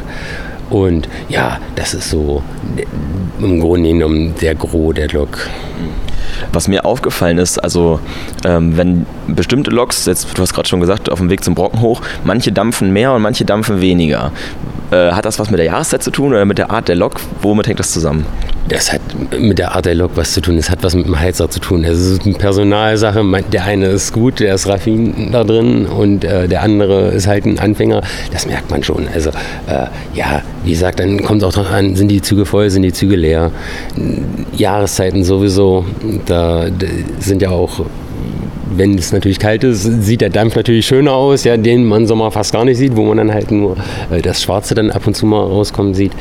Und 0.71 1.09
ja, 1.29 1.59
das 1.77 1.95
ist 1.95 2.11
so 2.11 2.43
im 3.41 3.61
Grunde 3.61 3.91
genommen 3.91 4.35
der 4.41 4.55
Gros 4.55 4.95
der 4.95 5.09
Lok. 5.09 5.49
Was 6.53 6.69
mir 6.69 6.85
aufgefallen 6.85 7.39
ist, 7.39 7.59
also 7.59 8.01
ähm, 8.45 8.77
wenn 8.77 9.07
bestimmte 9.27 9.71
Loks, 9.71 10.07
jetzt, 10.07 10.27
du 10.37 10.43
hast 10.43 10.55
gerade 10.55 10.69
schon 10.69 10.81
gesagt, 10.81 11.11
auf 11.11 11.19
dem 11.19 11.31
Weg 11.31 11.45
zum 11.45 11.55
Brocken 11.55 11.81
hoch, 11.81 12.03
manche 12.25 12.53
dampfen 12.53 12.93
mehr 12.93 13.13
und 13.13 13.23
manche 13.23 13.45
dampfen 13.45 13.81
weniger. 13.81 14.33
Äh, 14.91 15.13
hat 15.13 15.27
das 15.27 15.39
was 15.39 15.51
mit 15.51 15.59
der 15.59 15.67
Jahreszeit 15.67 16.03
zu 16.03 16.11
tun 16.11 16.33
oder 16.33 16.45
mit 16.47 16.57
der 16.57 16.71
Art 16.71 16.89
der 16.89 16.97
Lok? 16.97 17.21
Womit 17.43 17.67
hängt 17.67 17.79
das 17.79 17.93
zusammen? 17.93 18.25
Das 18.69 18.93
hat 18.93 19.01
mit 19.39 19.59
der 19.59 19.75
Art 19.75 19.85
der 19.85 19.95
Lok 19.95 20.13
was 20.15 20.33
zu 20.33 20.41
tun. 20.41 20.57
Es 20.57 20.71
hat 20.71 20.83
was 20.83 20.95
mit 20.95 21.07
dem 21.07 21.19
Heizer 21.19 21.51
zu 21.51 21.61
tun. 21.61 21.85
Es 21.85 21.99
ist 21.99 22.25
eine 22.25 22.35
Personalsache. 22.35 23.23
Der 23.53 23.65
eine 23.65 23.87
ist 23.87 24.13
gut, 24.13 24.41
der 24.41 24.55
ist 24.55 24.67
raffin 24.67 25.31
da 25.31 25.45
drin 25.45 25.87
und 25.87 26.25
äh, 26.25 26.49
der 26.49 26.63
andere 26.63 27.09
ist 27.09 27.27
halt 27.27 27.45
ein 27.45 27.59
Anfänger. 27.59 28.03
Das 28.33 28.47
merkt 28.47 28.71
man 28.71 28.83
schon. 28.83 29.07
Also 29.13 29.31
äh, 29.31 29.87
ja, 30.15 30.43
wie 30.65 30.71
gesagt, 30.71 31.01
dann 31.01 31.23
kommt 31.23 31.43
es 31.43 31.49
auch 31.49 31.53
darauf 31.53 31.73
an, 31.73 31.95
sind 31.95 32.09
die 32.09 32.23
Züge 32.23 32.47
voll, 32.47 32.71
sind 32.71 32.83
die 32.83 32.93
Züge 32.93 33.17
leer. 33.17 33.51
Jahreszeiten 34.57 35.23
sowieso. 35.25 35.85
Da, 36.27 36.67
sind 37.21 37.43
ja 37.43 37.51
auch 37.51 37.85
wenn 38.71 38.99
es 38.99 39.13
natürlich 39.13 39.39
kalt 39.39 39.65
ist, 39.65 39.83
sieht 39.83 40.21
der 40.21 40.31
Dampf 40.31 40.55
natürlich 40.55 40.87
schöner 40.87 41.13
aus, 41.13 41.45
ja, 41.45 41.57
den 41.57 41.85
man 41.85 42.03
im 42.03 42.07
Sommer 42.07 42.31
fast 42.31 42.53
gar 42.53 42.65
nicht 42.65 42.79
sieht, 42.79 42.97
wo 42.97 43.05
man 43.05 43.17
dann 43.17 43.33
halt 43.33 43.51
nur 43.51 43.77
äh, 44.11 44.21
das 44.21 44.43
Schwarze 44.43 44.75
dann 44.75 44.91
ab 44.91 45.07
und 45.07 45.17
zu 45.17 45.27
mal 45.27 45.41
rauskommen 45.41 45.95
sieht. 45.95 46.13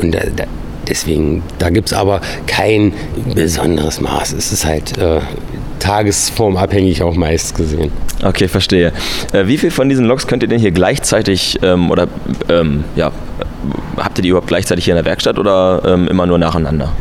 Und 0.00 0.14
da, 0.14 0.20
da, 0.34 0.44
deswegen, 0.88 1.42
da 1.58 1.70
gibt 1.70 1.88
es 1.88 1.92
aber 1.92 2.20
kein 2.46 2.92
besonderes 3.34 4.00
Maß. 4.00 4.32
Es 4.32 4.52
ist 4.52 4.64
halt 4.64 4.96
äh, 4.98 5.20
tagesformabhängig 5.78 7.02
auch 7.02 7.14
meist 7.14 7.54
gesehen. 7.56 7.90
Okay, 8.22 8.48
verstehe. 8.48 8.92
Äh, 9.32 9.46
wie 9.46 9.58
viel 9.58 9.70
von 9.70 9.88
diesen 9.88 10.04
Loks 10.04 10.26
könnt 10.26 10.42
ihr 10.42 10.48
denn 10.48 10.60
hier 10.60 10.72
gleichzeitig 10.72 11.58
ähm, 11.62 11.90
oder 11.90 12.08
ähm, 12.48 12.84
ja, 12.96 13.12
habt 13.96 14.18
ihr 14.18 14.22
die 14.22 14.28
überhaupt 14.28 14.48
gleichzeitig 14.48 14.84
hier 14.84 14.94
in 14.94 15.02
der 15.02 15.06
Werkstatt 15.06 15.38
oder 15.38 15.82
ähm, 15.86 16.08
immer 16.08 16.26
nur 16.26 16.38
nacheinander? 16.38 16.92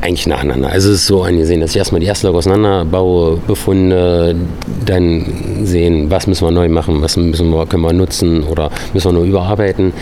Eigentlich 0.00 0.26
nacheinander. 0.26 0.68
Also 0.68 0.90
es 0.90 1.00
ist 1.00 1.06
so 1.06 1.22
angesehen, 1.22 1.60
dass 1.60 1.70
ich 1.70 1.76
erstmal 1.76 2.00
die 2.00 2.06
erste 2.06 2.26
Lok 2.26 2.36
auseinanderbaue, 2.36 3.38
Befunde, 3.46 4.36
dann 4.84 5.24
sehen, 5.64 6.10
was 6.10 6.26
müssen 6.26 6.46
wir 6.46 6.50
neu 6.50 6.68
machen, 6.68 7.02
was 7.02 7.16
müssen 7.16 7.50
wir, 7.50 7.66
können 7.66 7.82
wir 7.82 7.92
nutzen 7.92 8.44
oder 8.44 8.70
müssen 8.94 9.08
wir 9.08 9.12
nur 9.12 9.24
überarbeiten. 9.24 9.92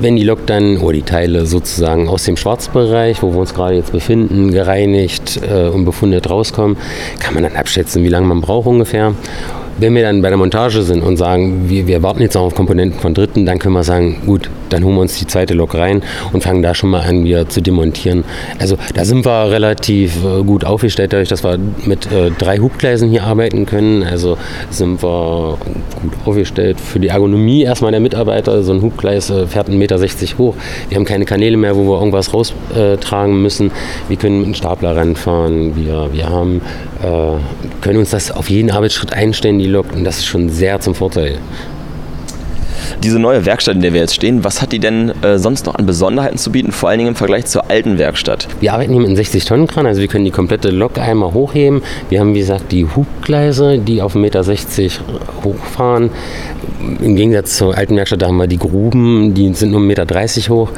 Wenn 0.00 0.16
die 0.16 0.24
Lok 0.24 0.46
dann 0.46 0.78
oder 0.78 0.94
die 0.94 1.02
Teile 1.02 1.46
sozusagen 1.46 2.08
aus 2.08 2.24
dem 2.24 2.36
Schwarzbereich, 2.36 3.22
wo 3.22 3.32
wir 3.32 3.38
uns 3.38 3.54
gerade 3.54 3.76
jetzt 3.76 3.92
befinden, 3.92 4.50
gereinigt 4.50 5.40
äh, 5.48 5.68
und 5.68 5.84
befundet 5.84 6.28
rauskommen, 6.28 6.76
kann 7.20 7.34
man 7.34 7.44
dann 7.44 7.56
abschätzen, 7.56 8.02
wie 8.02 8.08
lange 8.08 8.26
man 8.26 8.40
braucht 8.40 8.66
ungefähr. 8.66 9.14
Wenn 9.78 9.94
wir 9.94 10.02
dann 10.02 10.22
bei 10.22 10.28
der 10.28 10.38
Montage 10.38 10.82
sind 10.82 11.02
und 11.02 11.16
sagen, 11.16 11.68
wir, 11.68 11.86
wir 11.86 12.02
warten 12.02 12.22
jetzt 12.22 12.36
auf 12.36 12.54
Komponenten 12.54 13.00
von 13.00 13.14
Dritten, 13.14 13.46
dann 13.46 13.58
können 13.58 13.74
wir 13.74 13.84
sagen, 13.84 14.22
gut, 14.26 14.50
dann 14.72 14.84
holen 14.84 14.96
wir 14.96 15.02
uns 15.02 15.18
die 15.18 15.26
zweite 15.26 15.54
Lok 15.54 15.74
rein 15.74 16.02
und 16.32 16.42
fangen 16.42 16.62
da 16.62 16.74
schon 16.74 16.90
mal 16.90 17.02
an, 17.02 17.24
wieder 17.24 17.48
zu 17.48 17.60
demontieren. 17.60 18.24
Also 18.58 18.76
da 18.94 19.04
sind 19.04 19.24
wir 19.24 19.50
relativ 19.50 20.24
äh, 20.24 20.42
gut 20.42 20.64
aufgestellt, 20.64 21.12
dadurch, 21.12 21.28
dass 21.28 21.44
wir 21.44 21.58
mit 21.84 22.10
äh, 22.10 22.30
drei 22.30 22.58
Hubgleisen 22.58 23.10
hier 23.10 23.24
arbeiten 23.24 23.66
können. 23.66 24.02
Also 24.02 24.38
sind 24.70 25.02
wir 25.02 25.58
gut 26.02 26.12
aufgestellt. 26.24 26.80
Für 26.80 27.00
die 27.00 27.08
Ergonomie 27.08 27.62
erstmal 27.62 27.90
der 27.90 28.00
Mitarbeiter, 28.00 28.62
so 28.62 28.72
ein 28.72 28.82
Hubgleis 28.82 29.30
äh, 29.30 29.46
fährt 29.46 29.68
1,60 29.68 29.76
Meter 29.76 29.98
hoch. 30.38 30.54
Wir 30.88 30.96
haben 30.96 31.04
keine 31.04 31.24
Kanäle 31.24 31.56
mehr, 31.56 31.76
wo 31.76 31.84
wir 31.84 31.98
irgendwas 31.98 32.32
raustragen 32.32 33.42
müssen. 33.42 33.70
Wir 34.08 34.16
können 34.16 34.38
mit 34.38 34.46
einem 34.46 34.54
Stapler 34.54 34.96
ranfahren. 34.96 35.76
Wir, 35.76 36.08
wir 36.12 36.28
haben, 36.28 36.62
äh, 37.02 37.36
können 37.80 37.98
uns 37.98 38.10
das 38.10 38.30
auf 38.30 38.48
jeden 38.48 38.70
Arbeitsschritt 38.70 39.12
einstellen, 39.12 39.58
die 39.62 39.68
Lok. 39.68 39.92
Und 39.92 40.04
das 40.04 40.18
ist 40.18 40.26
schon 40.26 40.48
sehr 40.48 40.80
zum 40.80 40.94
Vorteil. 40.94 41.38
Diese 43.02 43.18
neue 43.18 43.44
Werkstatt, 43.46 43.74
in 43.74 43.82
der 43.82 43.92
wir 43.92 44.00
jetzt 44.00 44.14
stehen, 44.14 44.44
was 44.44 44.62
hat 44.62 44.70
die 44.72 44.78
denn 44.78 45.10
äh, 45.22 45.38
sonst 45.38 45.66
noch 45.66 45.74
an 45.74 45.86
Besonderheiten 45.86 46.38
zu 46.38 46.52
bieten, 46.52 46.72
vor 46.72 46.88
allen 46.88 46.98
Dingen 46.98 47.10
im 47.10 47.16
Vergleich 47.16 47.46
zur 47.46 47.68
alten 47.70 47.98
Werkstatt? 47.98 48.46
Wir 48.60 48.72
arbeiten 48.72 48.92
hier 48.92 49.00
mit 49.00 49.08
einem 49.10 49.18
60-Tonnen-Kran, 49.18 49.86
also 49.86 50.00
wir 50.00 50.08
können 50.08 50.24
die 50.24 50.30
komplette 50.30 50.70
Lok 50.70 50.98
einmal 50.98 51.32
hochheben. 51.32 51.82
Wir 52.10 52.20
haben, 52.20 52.34
wie 52.34 52.40
gesagt, 52.40 52.70
die 52.70 52.86
Hubgleise, 52.86 53.78
die 53.78 54.02
auf 54.02 54.14
1,60 54.14 54.18
Meter 54.18 54.44
hochfahren. 55.44 56.10
Im 57.00 57.16
Gegensatz 57.16 57.56
zur 57.56 57.76
alten 57.76 57.96
Werkstatt, 57.96 58.22
da 58.22 58.28
haben 58.28 58.36
wir 58.36 58.46
die 58.46 58.58
Gruben, 58.58 59.34
die 59.34 59.52
sind 59.54 59.72
nur 59.72 59.80
1,30 59.80 59.86
Meter 59.86 60.54
hoch. 60.54 60.70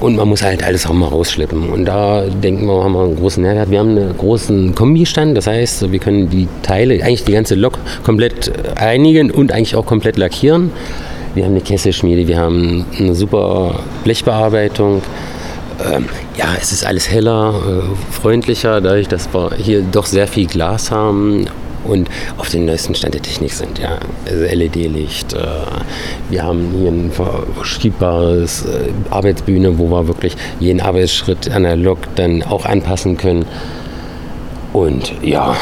Und 0.00 0.16
man 0.16 0.28
muss 0.28 0.42
halt 0.42 0.64
alles 0.64 0.86
auch 0.86 0.92
mal 0.92 1.08
rausschleppen. 1.08 1.70
Und 1.70 1.84
da 1.86 2.22
denken 2.22 2.66
wir, 2.66 2.84
haben 2.84 2.92
wir 2.92 3.04
einen 3.04 3.16
großen 3.16 3.42
Mehrwert. 3.42 3.70
Wir 3.70 3.78
haben 3.78 3.90
einen 3.90 4.16
großen 4.16 4.74
Kombistand, 4.74 5.36
das 5.36 5.46
heißt, 5.46 5.90
wir 5.92 5.98
können 5.98 6.28
die 6.28 6.48
Teile, 6.62 7.02
eigentlich 7.02 7.24
die 7.24 7.32
ganze 7.32 7.54
Lok 7.54 7.78
komplett 8.02 8.52
einigen 8.76 9.30
und 9.30 9.52
eigentlich 9.52 9.76
auch 9.76 9.86
komplett 9.86 10.16
lackieren. 10.16 10.72
Wir 11.34 11.44
haben 11.44 11.52
eine 11.52 11.60
Kesselschmiede, 11.60 12.28
wir 12.28 12.38
haben 12.38 12.84
eine 12.98 13.14
super 13.14 13.80
Blechbearbeitung. 14.04 15.02
Ähm, 15.92 16.06
ja, 16.36 16.54
es 16.60 16.70
ist 16.70 16.86
alles 16.86 17.10
heller, 17.10 17.54
äh, 17.66 18.12
freundlicher, 18.12 18.80
dadurch, 18.80 19.08
dass 19.08 19.32
wir 19.32 19.50
hier 19.56 19.82
doch 19.82 20.06
sehr 20.06 20.28
viel 20.28 20.46
Glas 20.46 20.90
haben 20.90 21.46
und 21.84 22.08
auf 22.36 22.48
den 22.48 22.64
neuesten 22.64 22.94
Stand 22.94 23.14
der 23.14 23.22
Technik 23.22 23.52
sind. 23.52 23.78
Ja. 23.78 23.98
Also 24.26 24.44
LED-Licht. 24.44 25.32
Äh, 25.34 25.46
wir 26.30 26.42
haben 26.42 26.72
hier 26.78 26.90
ein 26.90 27.10
verschiebbares 27.12 28.64
äh, 28.64 28.90
Arbeitsbühne, 29.10 29.78
wo 29.78 29.88
wir 29.88 30.08
wirklich 30.08 30.36
jeden 30.60 30.80
Arbeitsschritt 30.80 31.50
analog 31.50 31.98
dann 32.16 32.42
auch 32.42 32.64
anpassen 32.64 33.16
können. 33.16 33.44
Und 34.74 35.12
ja. 35.22 35.56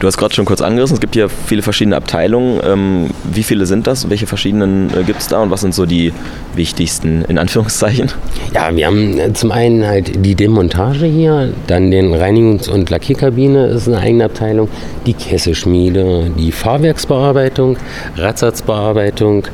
Du 0.00 0.06
hast 0.08 0.16
gerade 0.16 0.34
schon 0.34 0.44
kurz 0.44 0.60
angerissen, 0.60 0.94
es 0.94 1.00
gibt 1.00 1.14
hier 1.14 1.28
viele 1.28 1.62
verschiedene 1.62 1.94
Abteilungen. 1.94 2.60
Ähm, 2.64 3.10
wie 3.32 3.44
viele 3.44 3.64
sind 3.64 3.86
das? 3.86 4.10
Welche 4.10 4.26
verschiedenen 4.26 4.90
äh, 4.92 5.04
gibt 5.04 5.20
es 5.20 5.28
da 5.28 5.40
und 5.40 5.50
was 5.50 5.60
sind 5.60 5.72
so 5.72 5.86
die 5.86 6.12
wichtigsten 6.54 7.24
in 7.26 7.38
Anführungszeichen? 7.38 8.10
Ja, 8.52 8.74
wir 8.74 8.86
haben 8.86 9.18
äh, 9.18 9.32
zum 9.34 9.52
einen 9.52 9.86
halt 9.86 10.24
die 10.24 10.34
Demontage 10.34 11.06
hier, 11.06 11.52
dann 11.68 11.92
den 11.92 12.12
Reinigungs- 12.12 12.68
und 12.68 12.90
Lackierkabine 12.90 13.66
ist 13.66 13.86
eine 13.86 13.98
eigene 13.98 14.24
Abteilung, 14.24 14.68
die 15.06 15.14
Kesselschmiede, 15.14 16.32
die 16.36 16.50
Fahrwerksbearbeitung, 16.50 17.76
Radsatzbearbeitung, 18.16 19.46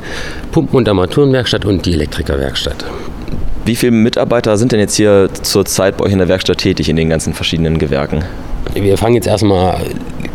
Pumpen- 0.51 0.75
und 0.75 0.89
Armaturenwerkstatt 0.89 1.65
und 1.65 1.85
die 1.85 1.93
Elektrikerwerkstatt. 1.93 2.83
Wie 3.65 3.75
viele 3.75 3.91
Mitarbeiter 3.91 4.57
sind 4.57 4.71
denn 4.71 4.79
jetzt 4.79 4.95
hier 4.95 5.29
zurzeit 5.43 5.97
bei 5.97 6.05
euch 6.05 6.13
in 6.13 6.19
der 6.19 6.29
Werkstatt 6.29 6.57
tätig 6.57 6.89
in 6.89 6.95
den 6.95 7.09
ganzen 7.09 7.35
verschiedenen 7.35 7.77
Gewerken? 7.77 8.23
Wir 8.81 8.97
fangen 8.97 9.15
jetzt 9.15 9.27
erstmal 9.27 9.81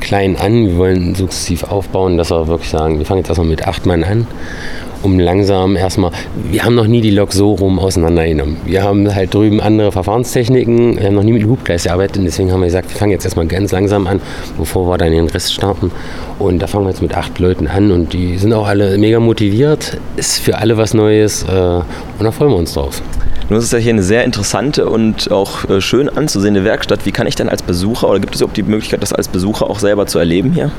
klein 0.01 0.37
an. 0.37 0.67
Wir 0.67 0.77
wollen 0.77 1.15
sukzessiv 1.15 1.65
aufbauen, 1.65 2.17
dass 2.19 2.31
wir 2.31 2.49
wirklich 2.49 2.71
sagen, 2.71 2.99
wir 2.99 3.07
fangen 3.07 3.19
jetzt 3.19 3.29
erstmal 3.29 3.47
mit 3.47 3.67
acht 3.67 3.87
Mann 3.87 4.03
an, 4.03 4.27
um 5.03 5.19
langsam 5.19 5.77
erstmal, 5.77 6.11
wir 6.51 6.65
haben 6.65 6.75
noch 6.75 6.89
nie 6.89 7.01
die 7.01 7.11
Lok 7.11 7.33
so 7.33 7.53
rum 7.55 7.79
auseinandergenommen. 7.79 8.57
Wir 8.65 8.83
haben 8.83 9.15
halt 9.15 9.33
drüben 9.33 9.61
andere 9.61 9.93
Verfahrenstechniken, 9.93 10.99
wir 10.99 11.07
haben 11.07 11.15
noch 11.15 11.23
nie 11.23 11.33
mit 11.33 11.45
Hubgleis 11.45 11.85
gearbeitet 11.85 12.19
und 12.19 12.25
deswegen 12.25 12.53
haben 12.53 12.61
wir 12.61 12.67
gesagt, 12.67 12.91
wir 12.91 12.97
fangen 12.97 13.13
jetzt 13.13 13.25
erstmal 13.25 13.47
ganz 13.47 13.71
langsam 13.71 14.07
an, 14.07 14.21
bevor 14.59 14.89
wir 14.89 14.99
dann 14.99 15.13
den 15.13 15.29
Rest 15.29 15.55
starten. 15.55 15.93
Und 16.39 16.61
da 16.61 16.67
fangen 16.67 16.85
wir 16.85 16.91
jetzt 16.91 17.03
mit 17.03 17.17
acht 17.17 17.39
Leuten 17.39 17.69
an 17.69 17.93
und 17.93 18.13
die 18.13 18.39
sind 18.39 18.53
auch 18.53 18.67
alle 18.67 18.99
mega 18.99 19.21
motiviert. 19.21 19.99
Ist 20.17 20.41
für 20.41 20.59
alle 20.59 20.77
was 20.77 20.95
Neues 20.95 21.45
äh, 21.45 21.47
und 21.49 21.85
da 22.25 22.33
freuen 22.33 22.51
wir 22.51 22.57
uns 22.59 22.75
drauf. 22.75 23.03
Nun 23.53 23.59
ist 23.59 23.67
es 23.67 23.73
ja 23.73 23.79
hier 23.79 23.93
eine 23.93 24.03
sehr 24.03 24.25
interessante 24.25 24.89
und 24.89 25.31
auch 25.31 25.69
äh, 25.69 25.83
schön 25.83 26.09
anzusehende 26.09 26.65
Werkstatt. 26.65 27.05
Wie 27.05 27.13
kann 27.13 27.27
ich 27.27 27.35
denn 27.35 27.51
als 27.51 27.61
Besucher 27.61 28.09
oder 28.09 28.19
gibt 28.19 28.35
es 28.35 28.41
überhaupt 28.41 28.57
die 28.57 28.63
Möglichkeit, 28.63 29.03
das 29.03 29.13
als 29.13 29.29
Besucher 29.29 29.69
auch 29.69 29.79
selber 29.79 30.07
zu 30.07 30.19
erleben 30.19 30.55
hier? 30.55 30.71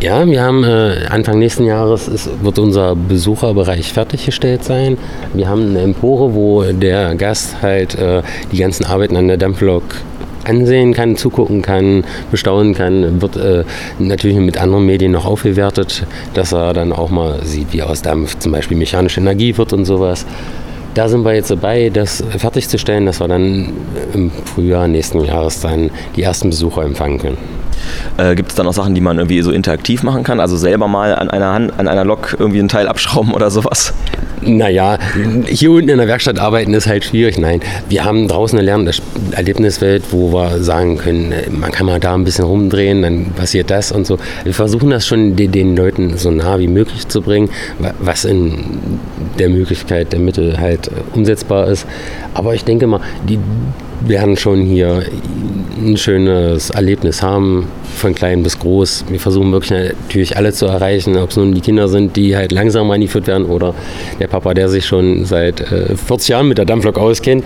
Ja, 0.00 0.26
wir 0.26 0.42
haben 0.42 0.64
äh, 0.64 1.06
Anfang 1.08 1.38
nächsten 1.38 1.62
Jahres 1.62 2.08
ist, 2.08 2.28
wird 2.42 2.58
unser 2.58 2.96
Besucherbereich 2.96 3.92
fertiggestellt 3.92 4.64
sein. 4.64 4.98
Wir 5.34 5.48
haben 5.48 5.68
eine 5.68 5.82
Empore, 5.82 6.34
wo 6.34 6.64
der 6.64 7.14
Gast 7.14 7.62
halt 7.62 7.94
äh, 7.94 8.22
die 8.50 8.56
ganzen 8.56 8.86
Arbeiten 8.86 9.14
an 9.14 9.28
der 9.28 9.36
Dampflok 9.36 9.84
ansehen 10.42 10.94
kann, 10.94 11.14
zugucken 11.14 11.62
kann, 11.62 12.02
bestaunen 12.32 12.74
kann, 12.74 13.22
wird 13.22 13.36
äh, 13.36 13.62
natürlich 14.00 14.38
mit 14.38 14.58
anderen 14.58 14.84
Medien 14.84 15.12
noch 15.12 15.26
aufgewertet, 15.26 16.04
dass 16.34 16.50
er 16.50 16.72
dann 16.72 16.92
auch 16.92 17.10
mal 17.10 17.44
sieht, 17.44 17.72
wie 17.72 17.84
aus 17.84 18.02
Dampf 18.02 18.36
zum 18.40 18.50
Beispiel 18.50 18.76
mechanische 18.76 19.20
Energie 19.20 19.56
wird 19.56 19.72
und 19.72 19.84
sowas. 19.84 20.26
Da 20.96 21.10
sind 21.10 21.26
wir 21.26 21.34
jetzt 21.34 21.50
dabei, 21.50 21.90
das 21.90 22.24
fertigzustellen, 22.38 23.04
dass 23.04 23.20
wir 23.20 23.28
dann 23.28 23.70
im 24.14 24.30
Frühjahr 24.30 24.88
nächsten 24.88 25.22
Jahres 25.22 25.60
dann 25.60 25.90
die 26.16 26.22
ersten 26.22 26.48
Besucher 26.48 26.84
empfangen 26.84 27.18
können. 27.18 27.36
Äh, 28.16 28.34
Gibt 28.34 28.50
es 28.50 28.54
da 28.54 28.62
noch 28.62 28.72
Sachen, 28.72 28.94
die 28.94 29.00
man 29.00 29.18
irgendwie 29.18 29.42
so 29.42 29.50
interaktiv 29.50 30.02
machen 30.02 30.24
kann? 30.24 30.40
Also 30.40 30.56
selber 30.56 30.88
mal 30.88 31.14
an 31.14 31.30
einer 31.30 31.52
Hand, 31.52 31.78
an 31.78 31.88
einer 31.88 32.04
Lok 32.04 32.36
irgendwie 32.38 32.60
ein 32.60 32.68
Teil 32.68 32.88
abschrauben 32.88 33.32
oder 33.32 33.50
sowas? 33.50 33.94
Naja, 34.42 34.98
hier 35.46 35.70
unten 35.70 35.88
in 35.88 35.98
der 35.98 36.06
Werkstatt 36.06 36.38
arbeiten 36.38 36.72
ist 36.74 36.86
halt 36.86 37.04
schwierig. 37.04 37.38
Nein, 37.38 37.60
wir 37.88 38.04
haben 38.04 38.28
draußen 38.28 38.58
eine 38.58 38.92
Erlebniswelt, 39.32 40.04
wo 40.10 40.32
wir 40.32 40.62
sagen 40.62 40.98
können, 40.98 41.34
man 41.50 41.72
kann 41.72 41.86
mal 41.86 41.98
da 41.98 42.14
ein 42.14 42.24
bisschen 42.24 42.44
rumdrehen, 42.44 43.02
dann 43.02 43.32
passiert 43.32 43.70
das 43.70 43.92
und 43.92 44.06
so. 44.06 44.18
Wir 44.44 44.54
versuchen 44.54 44.90
das 44.90 45.06
schon 45.06 45.36
den, 45.36 45.52
den 45.52 45.76
Leuten 45.76 46.16
so 46.16 46.30
nah 46.30 46.58
wie 46.58 46.68
möglich 46.68 47.08
zu 47.08 47.22
bringen, 47.22 47.48
was 47.98 48.24
in 48.24 49.00
der 49.38 49.48
Möglichkeit 49.48 50.12
der 50.12 50.20
Mittel 50.20 50.58
halt 50.58 50.90
umsetzbar 51.14 51.68
ist. 51.68 51.86
Aber 52.34 52.54
ich 52.54 52.64
denke 52.64 52.86
mal, 52.86 53.00
die 53.28 53.38
werden 54.00 54.36
schon 54.36 54.62
hier 54.62 55.02
ein 55.78 55.96
schönes 55.96 56.70
Erlebnis 56.70 57.22
haben, 57.22 57.68
von 57.96 58.14
klein 58.14 58.42
bis 58.42 58.58
groß. 58.58 59.06
Wir 59.08 59.20
versuchen 59.20 59.52
wirklich 59.52 59.92
natürlich 60.02 60.36
alle 60.36 60.52
zu 60.52 60.66
erreichen, 60.66 61.16
ob 61.16 61.30
es 61.30 61.36
nun 61.36 61.54
die 61.54 61.60
Kinder 61.60 61.88
sind, 61.88 62.16
die 62.16 62.36
halt 62.36 62.52
langsam 62.52 62.90
eingeführt 62.90 63.26
werden 63.26 63.46
oder 63.46 63.74
der 64.20 64.26
Papa, 64.26 64.54
der 64.54 64.68
sich 64.68 64.86
schon 64.86 65.24
seit 65.24 65.60
äh, 65.72 65.96
40 65.96 66.28
Jahren 66.28 66.48
mit 66.48 66.58
der 66.58 66.64
Dampflok 66.64 66.98
auskennt, 66.98 67.44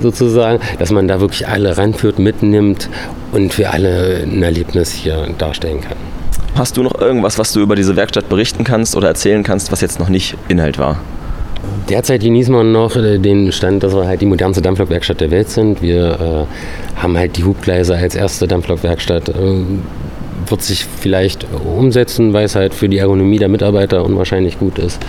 sozusagen, 0.00 0.60
dass 0.78 0.90
man 0.90 1.08
da 1.08 1.20
wirklich 1.20 1.46
alle 1.46 1.76
ranführt, 1.76 2.18
mitnimmt 2.18 2.88
und 3.32 3.52
für 3.52 3.70
alle 3.70 4.22
ein 4.22 4.42
Erlebnis 4.42 4.92
hier 4.92 5.28
darstellen 5.38 5.80
kann. 5.80 5.96
Hast 6.54 6.76
du 6.76 6.82
noch 6.82 7.00
irgendwas, 7.00 7.38
was 7.38 7.52
du 7.52 7.60
über 7.60 7.76
diese 7.76 7.96
Werkstatt 7.96 8.28
berichten 8.28 8.64
kannst 8.64 8.94
oder 8.96 9.08
erzählen 9.08 9.42
kannst, 9.42 9.72
was 9.72 9.80
jetzt 9.80 9.98
noch 9.98 10.10
nicht 10.10 10.36
Inhalt 10.48 10.78
war? 10.78 11.00
Derzeit 11.88 12.22
genießen 12.22 12.54
wir 12.54 12.62
noch 12.62 12.92
den 12.92 13.52
Stand, 13.52 13.82
dass 13.82 13.94
wir 13.94 14.06
halt 14.06 14.20
die 14.20 14.26
modernste 14.26 14.62
Dampflokwerkstatt 14.62 15.20
der 15.20 15.30
Welt 15.30 15.48
sind. 15.48 15.82
Wir 15.82 16.46
äh, 16.46 17.00
haben 17.00 17.18
halt 17.18 17.36
die 17.36 17.44
Hubgleise 17.44 17.96
als 17.96 18.14
erste 18.14 18.46
Dampflokwerkstatt. 18.46 19.30
Äh, 19.30 19.32
wird 20.46 20.62
sich 20.62 20.84
vielleicht 20.84 21.46
umsetzen, 21.64 22.32
weil 22.32 22.44
es 22.44 22.54
halt 22.54 22.74
für 22.74 22.88
die 22.88 22.98
Ergonomie 22.98 23.38
der 23.38 23.48
Mitarbeiter 23.48 24.04
unwahrscheinlich 24.04 24.58
gut 24.58 24.78
ist. 24.78 25.00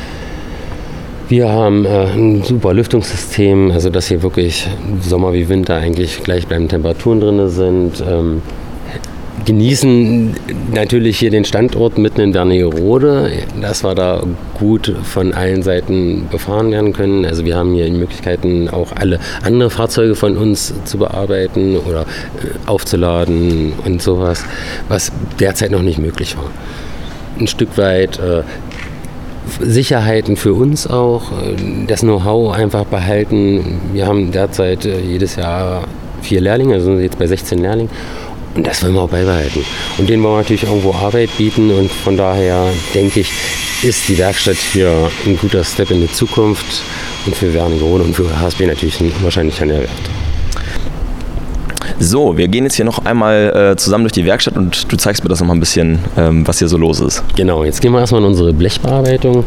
Wir 1.30 1.50
haben 1.50 1.86
äh, 1.86 2.06
ein 2.14 2.44
super 2.44 2.74
Lüftungssystem, 2.74 3.72
also 3.72 3.90
dass 3.90 4.08
hier 4.08 4.22
wirklich 4.24 4.68
Sommer 5.02 5.34
wie 5.34 5.50
Winter 5.50 5.76
eigentlich 5.76 6.22
gleichbleibende 6.24 6.72
Temperaturen 6.72 7.20
drin 7.20 7.50
sind. 7.50 8.04
Ähm, 8.08 8.42
genießen 9.46 10.36
natürlich 10.74 11.20
hier 11.20 11.30
den 11.30 11.44
Standort 11.44 11.98
mitten 11.98 12.22
in 12.22 12.34
Wernigerode, 12.34 13.32
dass 13.60 13.84
wir 13.84 13.96
da 13.96 14.24
gut 14.58 14.96
von 15.04 15.34
allen 15.34 15.64
Seiten 15.64 16.28
befahren 16.32 16.72
werden 16.72 16.94
können. 16.94 17.26
Also 17.26 17.44
wir 17.44 17.58
haben 17.58 17.74
hier 17.74 17.92
Möglichkeiten, 17.92 18.70
auch 18.70 18.92
alle 18.96 19.20
andere 19.44 19.70
Fahrzeuge 19.70 20.16
von 20.16 20.38
uns 20.38 20.74
zu 20.86 20.98
bearbeiten 20.98 21.76
oder 21.78 22.02
äh, 22.02 22.06
aufzuladen 22.68 23.74
und 23.86 24.02
sowas, 24.02 24.46
was 24.88 25.12
derzeit 25.40 25.72
noch 25.72 25.82
nicht 25.82 26.00
möglich 26.00 26.38
war. 26.38 26.50
Ein 27.40 27.48
Stück 27.48 27.78
weit 27.78 28.20
äh, 28.20 28.44
Sicherheiten 29.60 30.38
für 30.38 30.54
uns 30.54 30.88
auch, 30.88 31.32
äh, 31.32 31.56
das 31.88 32.02
Know-how 32.02 32.54
einfach 32.54 32.86
behalten. 32.86 33.82
Wir 33.92 34.08
haben 34.08 34.32
derzeit 34.32 34.86
jedes 34.86 35.36
Jahr 35.36 35.84
vier 36.22 36.40
Lehrlinge, 36.40 36.76
also 36.76 36.86
sind 36.86 37.02
jetzt 37.02 37.20
bei 37.20 37.28
16 37.28 37.60
Lehrlingen 37.60 37.90
und 38.56 38.68
das 38.68 38.84
wollen 38.84 38.94
wir 38.94 39.02
auch 39.02 39.10
beibehalten. 39.10 39.66
Und 39.98 40.10
denen 40.10 40.24
wollen 40.24 40.36
wir 40.36 40.42
natürlich 40.42 40.64
irgendwo 40.64 40.94
Arbeit 40.94 41.36
bieten. 41.38 41.72
Und 41.72 41.92
von 41.92 42.18
daher 42.18 42.72
denke 42.94 43.22
ich, 43.22 43.32
ist 43.82 44.08
die 44.08 44.18
Werkstatt 44.18 44.58
hier 44.58 45.12
ein 45.26 45.38
guter 45.38 45.64
Step 45.64 45.92
in 45.92 46.02
die 46.02 46.12
Zukunft 46.12 46.84
und 47.26 47.36
für 47.36 47.54
Wernigerode 47.54 48.04
und 48.04 48.14
für 48.14 48.40
HSB 48.40 48.68
natürlich 48.68 49.00
ein 49.02 49.12
unwahrscheinlicher 49.12 49.66
Nährwert. 49.66 50.23
So, 52.00 52.38
wir 52.38 52.48
gehen 52.48 52.64
jetzt 52.64 52.76
hier 52.76 52.86
noch 52.86 53.06
einmal 53.06 53.72
äh, 53.74 53.76
zusammen 53.78 54.04
durch 54.04 54.14
die 54.14 54.26
Werkstatt 54.26 54.58
und 54.58 54.92
du 54.92 54.98
zeigst 54.98 55.24
mir 55.24 55.30
das 55.30 55.40
noch 55.40 55.48
mal 55.48 55.54
ein 55.54 55.60
bisschen, 55.60 56.00
ähm, 56.18 56.48
was 56.48 56.60
hier 56.60 56.68
so 56.68 56.78
los 56.78 57.00
ist. 57.00 57.24
Genau, 57.36 57.64
jetzt 57.64 57.82
gehen 57.82 57.92
wir 57.92 58.00
erstmal 58.00 58.22
in 58.22 58.28
unsere 58.28 58.54
Blechbearbeitung, 58.54 59.46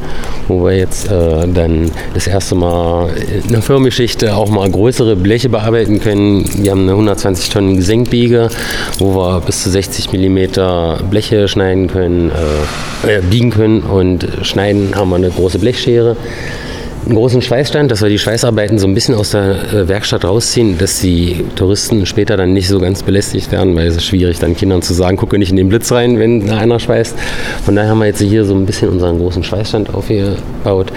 wo 0.48 0.64
wir 0.64 0.76
jetzt 0.76 1.10
äh, 1.10 1.46
dann 1.48 1.90
das 2.14 2.26
erste 2.26 2.54
Mal 2.54 3.10
in 3.44 3.52
der 3.52 3.62
Firmengeschichte 3.62 4.34
auch 4.34 4.48
mal 4.48 4.70
größere 4.70 5.16
Bleche 5.16 5.48
bearbeiten 5.48 6.00
können. 6.00 6.48
Wir 6.56 6.70
haben 6.70 6.82
eine 6.82 6.92
120 6.92 7.50
Tonnen 7.50 7.76
Gesenkbiege, 7.76 8.48
wo 8.98 9.14
wir 9.16 9.40
bis 9.40 9.62
zu 9.62 9.70
60 9.70 10.12
mm 10.12 11.08
Bleche 11.10 11.48
schneiden 11.48 11.88
können, 11.88 12.30
äh, 13.04 13.16
äh, 13.16 13.20
biegen 13.22 13.50
können 13.50 13.80
und 13.80 14.26
schneiden 14.42 14.94
haben 14.94 15.10
wir 15.10 15.16
eine 15.16 15.30
große 15.30 15.58
Blechschere. 15.58 16.16
Einen 17.06 17.14
großen 17.14 17.40
Schweißstand, 17.40 17.90
dass 17.90 18.02
wir 18.02 18.08
die 18.08 18.18
Schweißarbeiten 18.18 18.78
so 18.78 18.86
ein 18.88 18.94
bisschen 18.94 19.14
aus 19.14 19.30
der 19.30 19.72
äh, 19.72 19.88
Werkstatt 19.88 20.24
rausziehen, 20.24 20.76
dass 20.76 21.00
die 21.00 21.44
Touristen 21.54 22.04
später 22.04 22.36
dann 22.36 22.52
nicht 22.52 22.66
so 22.68 22.80
ganz 22.80 23.04
belästigt 23.04 23.52
werden, 23.52 23.76
weil 23.76 23.86
es 23.86 23.96
ist 23.96 24.06
schwierig, 24.06 24.40
dann 24.40 24.56
Kindern 24.56 24.82
zu 24.82 24.92
sagen, 24.92 25.16
gucke 25.16 25.38
nicht 25.38 25.50
in 25.50 25.56
den 25.56 25.68
Blitz 25.68 25.92
rein, 25.92 26.18
wenn 26.18 26.46
da 26.48 26.58
einer 26.58 26.80
schweißt. 26.80 27.16
Von 27.64 27.76
daher 27.76 27.90
haben 27.90 28.00
wir 28.00 28.06
jetzt 28.06 28.20
hier 28.20 28.44
so 28.44 28.54
ein 28.54 28.66
bisschen 28.66 28.88
unseren 28.88 29.18
großen 29.18 29.44
Schweißstand 29.44 29.94
aufgebaut. 29.94 30.92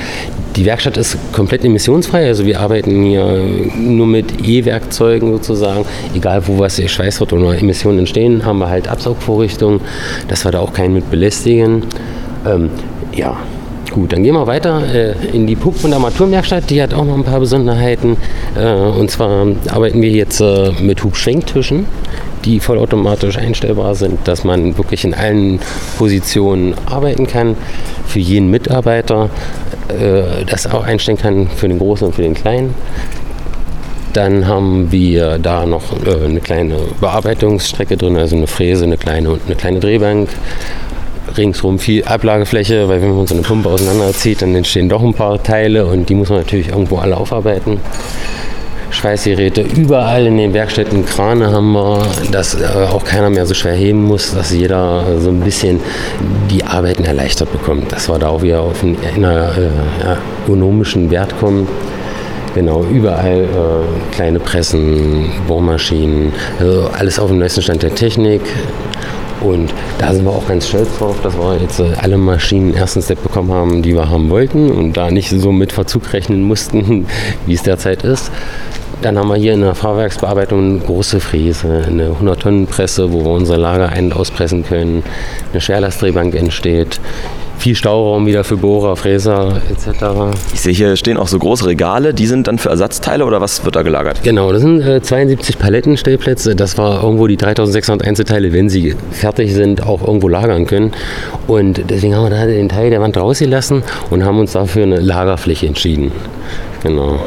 Die 0.55 0.65
Werkstatt 0.65 0.97
ist 0.97 1.15
komplett 1.31 1.63
emissionsfrei, 1.63 2.25
also 2.25 2.43
wir 2.43 2.59
arbeiten 2.59 3.03
hier 3.03 3.39
nur 3.77 4.07
mit 4.07 4.47
E-Werkzeugen 4.47 5.31
sozusagen. 5.31 5.85
Egal 6.15 6.47
wo 6.47 6.57
was 6.57 6.77
geschweißt 6.77 7.19
wird 7.19 7.33
oder 7.33 7.55
Emissionen 7.55 7.99
entstehen, 7.99 8.45
haben 8.45 8.57
wir 8.57 8.69
halt 8.69 8.87
Absaugvorrichtungen, 8.87 9.79
dass 10.27 10.43
wir 10.43 10.51
da 10.51 10.59
auch 10.59 10.73
keinen 10.73 10.95
mit 10.95 11.11
belästigen. 11.11 11.83
Ähm, 12.47 12.71
ja, 13.13 13.37
Gut, 13.91 14.13
dann 14.13 14.21
gehen 14.21 14.35
wir 14.35 14.45
weiter 14.45 14.83
äh, 14.93 15.13
in 15.33 15.47
die 15.47 15.55
Puck 15.55 15.75
von 15.75 15.89
der 15.89 15.97
Armaturenwerkstatt. 15.97 16.69
Die 16.69 16.81
hat 16.81 16.93
auch 16.93 17.05
noch 17.05 17.15
ein 17.15 17.23
paar 17.23 17.39
Besonderheiten. 17.39 18.17
Äh, 18.55 18.71
und 18.71 19.09
zwar 19.09 19.47
arbeiten 19.67 20.01
wir 20.01 20.11
jetzt 20.11 20.41
äh, 20.41 20.71
mit 20.79 21.03
Hubschwenktischen, 21.03 21.87
die 22.45 22.59
vollautomatisch 22.59 23.37
einstellbar 23.37 23.95
sind, 23.95 24.27
dass 24.27 24.43
man 24.43 24.77
wirklich 24.77 25.05
in 25.05 25.15
allen 25.15 25.59
Positionen 25.97 26.75
arbeiten 26.85 27.25
kann. 27.25 27.57
Für 28.05 28.19
jeden 28.19 28.51
Mitarbeiter 28.51 29.31
äh, 29.87 30.45
das 30.45 30.67
auch 30.67 30.83
einstellen 30.83 31.17
kann, 31.17 31.47
für 31.47 31.67
den 31.67 31.79
Großen 31.79 32.05
und 32.05 32.13
für 32.13 32.21
den 32.21 32.35
Kleinen. 32.35 32.75
Dann 34.13 34.47
haben 34.47 34.91
wir 34.91 35.39
da 35.39 35.65
noch 35.65 36.05
äh, 36.05 36.25
eine 36.25 36.41
kleine 36.41 36.77
Bearbeitungsstrecke 37.01 37.97
drin, 37.97 38.17
also 38.17 38.35
eine 38.35 38.47
Fräse, 38.47 38.83
eine 38.83 38.97
kleine 38.97 39.31
und 39.31 39.41
eine 39.47 39.55
kleine 39.55 39.79
Drehbank 39.79 40.29
ringsrum 41.37 41.79
viel 41.79 42.03
Ablagefläche, 42.03 42.87
weil 42.87 43.01
wenn 43.01 43.15
man 43.15 43.27
so 43.27 43.35
eine 43.35 43.43
Pumpe 43.43 43.69
auseinanderzieht, 43.69 44.41
dann 44.41 44.55
entstehen 44.55 44.89
doch 44.89 45.03
ein 45.03 45.13
paar 45.13 45.41
Teile 45.41 45.85
und 45.85 46.09
die 46.09 46.15
muss 46.15 46.29
man 46.29 46.39
natürlich 46.39 46.69
irgendwo 46.69 46.97
alle 46.97 47.17
aufarbeiten. 47.17 47.79
Schweißgeräte 48.91 49.61
überall 49.61 50.25
in 50.25 50.37
den 50.37 50.53
Werkstätten, 50.53 51.05
Krane 51.05 51.51
haben 51.51 51.73
wir, 51.73 52.07
dass 52.31 52.59
äh, 52.59 52.65
auch 52.91 53.03
keiner 53.03 53.29
mehr 53.29 53.45
so 53.45 53.53
schwer 53.53 53.73
heben 53.73 54.03
muss, 54.03 54.33
dass 54.33 54.51
jeder 54.51 55.19
so 55.19 55.29
ein 55.29 55.41
bisschen 55.41 55.79
die 56.49 56.63
Arbeiten 56.63 57.05
erleichtert 57.05 57.51
bekommt, 57.51 57.91
dass 57.91 58.09
wir 58.09 58.17
da 58.17 58.29
auch 58.29 58.41
wieder 58.41 58.61
auf 58.61 58.83
einen 58.83 58.97
äh, 59.23 59.69
ergonomischen 60.03 61.11
Wert 61.11 61.37
kommen. 61.39 61.67
Genau, 62.55 62.83
überall 62.83 63.43
äh, 63.43 64.15
kleine 64.15 64.39
Pressen, 64.39 65.31
Bohrmaschinen, 65.47 66.33
also 66.59 66.89
alles 66.97 67.19
auf 67.19 67.29
dem 67.29 67.37
neuesten 67.37 67.61
Stand 67.61 67.83
der 67.83 67.93
Technik. 67.93 68.41
Und 69.41 69.73
da 69.97 70.13
sind 70.13 70.25
wir 70.25 70.31
auch 70.31 70.47
ganz 70.47 70.67
stolz 70.67 70.97
drauf, 70.97 71.15
dass 71.21 71.37
wir 71.37 71.57
jetzt 71.61 71.79
äh, 71.79 71.93
alle 71.97 72.17
Maschinen 72.17 72.73
ersten 72.73 73.01
Step 73.01 73.21
bekommen 73.23 73.51
haben, 73.51 73.81
die 73.81 73.93
wir 73.93 74.09
haben 74.09 74.29
wollten 74.29 74.71
und 74.71 74.93
da 74.97 75.11
nicht 75.11 75.29
so 75.29 75.51
mit 75.51 75.71
Verzug 75.71 76.13
rechnen 76.13 76.43
mussten, 76.43 77.07
wie 77.45 77.53
es 77.53 77.63
derzeit 77.63 78.03
ist. 78.03 78.31
Dann 79.01 79.17
haben 79.17 79.29
wir 79.29 79.35
hier 79.35 79.53
in 79.53 79.61
der 79.61 79.75
Fahrwerksbearbeitung 79.75 80.59
eine 80.59 80.79
große 80.79 81.21
Fräse, 81.21 81.85
eine 81.87 82.09
100-Tonnen-Presse, 82.09 83.13
wo 83.13 83.23
wir 83.23 83.31
unser 83.31 83.57
Lager 83.57 83.87
ein- 83.89 84.05
und 84.05 84.13
auspressen 84.13 84.65
können. 84.65 85.03
Eine 85.51 85.61
Schwerlastdrehbank 85.61 86.35
entsteht 86.35 86.99
viel 87.59 87.75
Stauraum 87.75 88.25
wieder 88.25 88.43
für 88.43 88.57
Bohrer, 88.57 88.95
Fräser 88.95 89.61
etc. 89.69 90.37
Ich 90.53 90.61
sehe 90.61 90.73
hier 90.73 90.95
stehen 90.95 91.17
auch 91.17 91.27
so 91.27 91.37
große 91.37 91.65
Regale, 91.65 92.13
die 92.13 92.25
sind 92.25 92.47
dann 92.47 92.57
für 92.57 92.69
Ersatzteile 92.69 93.25
oder 93.25 93.41
was 93.41 93.65
wird 93.65 93.75
da 93.75 93.81
gelagert? 93.81 94.23
Genau, 94.23 94.51
das 94.51 94.61
sind 94.61 94.81
äh, 94.81 95.01
72 95.01 95.59
Palettenstellplätze, 95.59 96.55
dass 96.55 96.77
wir 96.77 97.03
irgendwo 97.03 97.27
die 97.27 97.37
3600 97.37 98.07
Einzelteile, 98.07 98.53
wenn 98.53 98.69
sie 98.69 98.95
fertig 99.11 99.53
sind, 99.53 99.85
auch 99.85 100.05
irgendwo 100.05 100.27
lagern 100.27 100.65
können. 100.65 100.91
Und 101.47 101.89
deswegen 101.89 102.15
haben 102.15 102.23
wir 102.23 102.29
da 102.29 102.45
den 102.45 102.69
Teil 102.69 102.89
der 102.89 103.01
Wand 103.01 103.17
rausgelassen 103.17 103.83
und 104.09 104.23
haben 104.23 104.39
uns 104.39 104.53
dafür 104.53 104.83
eine 104.83 104.99
Lagerfläche 104.99 105.67
entschieden. 105.67 106.11
Genau. 106.83 107.19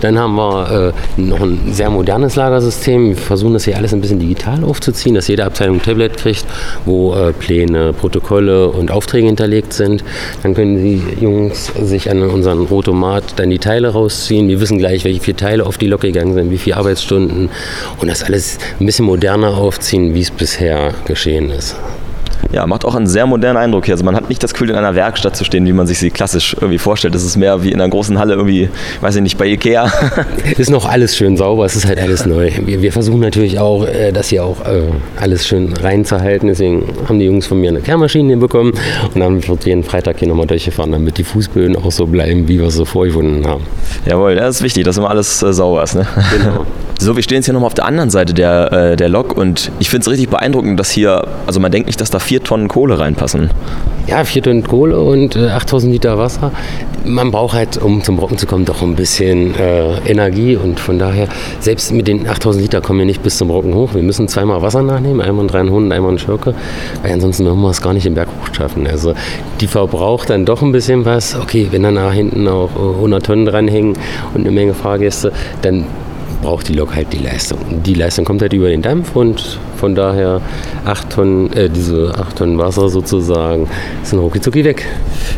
Dann 0.00 0.18
haben 0.18 0.34
wir 0.34 0.92
äh, 1.16 1.20
noch 1.20 1.40
ein 1.40 1.72
sehr 1.72 1.90
modernes 1.90 2.36
Lagersystem. 2.36 3.08
Wir 3.08 3.16
versuchen 3.16 3.54
das 3.54 3.64
hier 3.64 3.76
alles 3.76 3.92
ein 3.92 4.00
bisschen 4.00 4.18
digital 4.18 4.64
aufzuziehen, 4.64 5.14
dass 5.14 5.28
jede 5.28 5.44
Abteilung 5.44 5.76
ein 5.76 5.82
Tablet 5.82 6.16
kriegt, 6.16 6.44
wo 6.84 7.14
äh, 7.14 7.32
Pläne, 7.32 7.92
Protokolle 7.92 8.68
und 8.68 8.90
Aufträge 8.90 9.26
hinterlegt 9.26 9.72
sind. 9.72 10.04
Dann 10.42 10.54
können 10.54 10.76
die 10.76 11.02
Jungs 11.20 11.72
sich 11.80 12.10
an 12.10 12.22
unseren 12.22 12.66
Rotomat 12.66 13.34
dann 13.36 13.50
die 13.50 13.58
Teile 13.58 13.88
rausziehen. 13.88 14.48
Wir 14.48 14.60
wissen 14.60 14.78
gleich, 14.78 15.04
welche 15.04 15.20
vier 15.20 15.36
Teile 15.36 15.66
auf 15.66 15.78
die 15.78 15.86
Lok 15.86 16.02
gegangen 16.02 16.34
sind, 16.34 16.50
wie 16.50 16.58
viele 16.58 16.76
Arbeitsstunden 16.76 17.50
und 18.00 18.08
das 18.08 18.22
alles 18.22 18.58
ein 18.80 18.86
bisschen 18.86 19.06
moderner 19.06 19.56
aufziehen, 19.56 20.14
wie 20.14 20.20
es 20.20 20.30
bisher 20.30 20.92
geschehen 21.06 21.50
ist. 21.50 21.76
Ja, 22.52 22.66
macht 22.66 22.84
auch 22.84 22.94
einen 22.94 23.06
sehr 23.06 23.26
modernen 23.26 23.56
Eindruck 23.56 23.86
hier. 23.86 23.94
Also 23.94 24.04
man 24.04 24.16
hat 24.16 24.28
nicht 24.28 24.42
das 24.42 24.52
Gefühl, 24.52 24.70
in 24.70 24.76
einer 24.76 24.94
Werkstatt 24.94 25.36
zu 25.36 25.44
stehen, 25.44 25.66
wie 25.66 25.72
man 25.72 25.86
sich 25.86 25.98
sie 25.98 26.10
klassisch 26.10 26.54
irgendwie 26.54 26.78
vorstellt. 26.78 27.14
Es 27.14 27.24
ist 27.24 27.36
mehr 27.36 27.62
wie 27.62 27.72
in 27.72 27.80
einer 27.80 27.90
großen 27.90 28.18
Halle 28.18 28.34
irgendwie, 28.34 28.68
weiß 29.00 29.16
ich 29.16 29.22
nicht, 29.22 29.38
bei 29.38 29.46
Ikea. 29.46 29.90
ist 30.58 30.70
noch 30.70 30.86
alles 30.86 31.16
schön 31.16 31.36
sauber, 31.36 31.64
es 31.64 31.76
ist 31.76 31.86
halt 31.86 32.00
alles 32.00 32.26
neu. 32.26 32.50
Wir, 32.64 32.82
wir 32.82 32.92
versuchen 32.92 33.20
natürlich 33.20 33.58
auch, 33.58 33.86
äh, 33.86 34.12
das 34.12 34.28
hier 34.28 34.44
auch 34.44 34.64
äh, 34.64 34.82
alles 35.16 35.46
schön 35.46 35.72
reinzuhalten. 35.72 36.48
Deswegen 36.48 36.84
haben 37.08 37.18
die 37.18 37.26
Jungs 37.26 37.46
von 37.46 37.60
mir 37.60 37.70
eine 37.70 37.80
Kehrmaschine 37.80 38.36
bekommen 38.36 38.72
und 39.12 39.20
dann 39.20 39.46
wird 39.46 39.66
jeden 39.66 39.84
Freitag 39.84 40.18
hier 40.18 40.28
nochmal 40.28 40.46
durchgefahren, 40.46 40.92
damit 40.92 41.18
die 41.18 41.24
Fußböden 41.24 41.76
auch 41.76 41.92
so 41.92 42.06
bleiben, 42.06 42.48
wie 42.48 42.58
wir 42.58 42.70
sie 42.70 42.86
vorgefunden 42.86 43.46
haben. 43.46 43.64
Jawohl, 44.06 44.36
das 44.36 44.56
ist 44.56 44.62
wichtig, 44.62 44.84
dass 44.84 44.96
immer 44.96 45.10
alles 45.10 45.42
äh, 45.42 45.52
sauber 45.52 45.82
ist. 45.82 45.94
Ne? 45.94 46.06
Genau. 46.36 46.66
So, 46.98 47.14
wir 47.14 47.22
stehen 47.22 47.36
jetzt 47.36 47.44
hier 47.44 47.52
nochmal 47.52 47.66
auf 47.66 47.74
der 47.74 47.84
anderen 47.84 48.08
Seite 48.08 48.32
der, 48.32 48.72
äh, 48.72 48.96
der 48.96 49.10
Lok 49.10 49.36
und 49.36 49.70
ich 49.78 49.90
finde 49.90 50.02
es 50.02 50.08
richtig 50.08 50.30
beeindruckend, 50.30 50.80
dass 50.80 50.90
hier, 50.90 51.26
also 51.46 51.60
man 51.60 51.70
denkt 51.70 51.88
nicht, 51.88 52.00
dass 52.00 52.08
da 52.10 52.18
vier 52.18 52.42
Tonnen 52.42 52.68
Kohle 52.68 52.98
reinpassen. 52.98 53.50
Ja, 54.06 54.24
vier 54.24 54.42
Tonnen 54.42 54.62
Kohle 54.62 54.98
und 54.98 55.36
äh, 55.36 55.48
8000 55.48 55.92
Liter 55.92 56.16
Wasser. 56.16 56.52
Man 57.04 57.30
braucht 57.30 57.54
halt, 57.54 57.76
um 57.76 58.02
zum 58.02 58.16
Brocken 58.16 58.38
zu 58.38 58.46
kommen, 58.46 58.64
doch 58.64 58.80
ein 58.80 58.96
bisschen 58.96 59.54
äh, 59.56 59.98
Energie 60.10 60.56
und 60.56 60.80
von 60.80 60.98
daher, 60.98 61.28
selbst 61.60 61.92
mit 61.92 62.08
den 62.08 62.26
8000 62.26 62.62
Liter 62.62 62.80
kommen 62.80 63.00
wir 63.00 63.06
nicht 63.06 63.22
bis 63.22 63.36
zum 63.36 63.48
Brocken 63.48 63.74
hoch. 63.74 63.92
Wir 63.92 64.02
müssen 64.02 64.26
zweimal 64.26 64.62
Wasser 64.62 64.82
nachnehmen, 64.82 65.20
einmal 65.20 65.40
einen 65.40 65.48
300, 65.48 65.92
einmal 65.92 66.10
einen 66.10 66.18
Schurke, 66.18 66.54
weil 67.02 67.12
ansonsten 67.12 67.44
würden 67.44 67.60
wir 67.60 67.70
es 67.70 67.82
gar 67.82 67.92
nicht 67.92 68.06
den 68.06 68.14
Berg 68.14 68.28
hoch 68.28 68.54
schaffen. 68.54 68.86
Also 68.86 69.12
die 69.60 69.66
verbraucht 69.66 70.30
dann 70.30 70.46
doch 70.46 70.62
ein 70.62 70.72
bisschen 70.72 71.04
was. 71.04 71.36
Okay, 71.36 71.68
wenn 71.70 71.82
dann 71.82 71.94
nach 71.94 72.14
hinten 72.14 72.48
auch 72.48 72.70
100 72.74 73.26
Tonnen 73.26 73.44
dranhängen 73.44 73.98
und 74.32 74.40
eine 74.40 74.50
Menge 74.50 74.72
Fahrgäste, 74.72 75.30
dann 75.60 75.84
braucht 76.42 76.68
die 76.68 76.74
Lok 76.74 76.94
halt 76.94 77.12
die 77.12 77.18
Leistung. 77.18 77.82
Die 77.82 77.94
Leistung 77.94 78.24
kommt 78.24 78.42
halt 78.42 78.52
über 78.52 78.68
den 78.68 78.82
Dampf 78.82 79.16
und 79.16 79.58
von 79.76 79.94
daher 79.94 80.40
8 80.84 81.10
Tonnen, 81.10 81.52
äh, 81.52 81.68
diese 81.68 82.14
8 82.18 82.36
Tonnen 82.36 82.58
Wasser 82.58 82.88
sozusagen 82.88 83.68
sind 84.02 84.18
rucki 84.18 84.64
weg. 84.64 84.86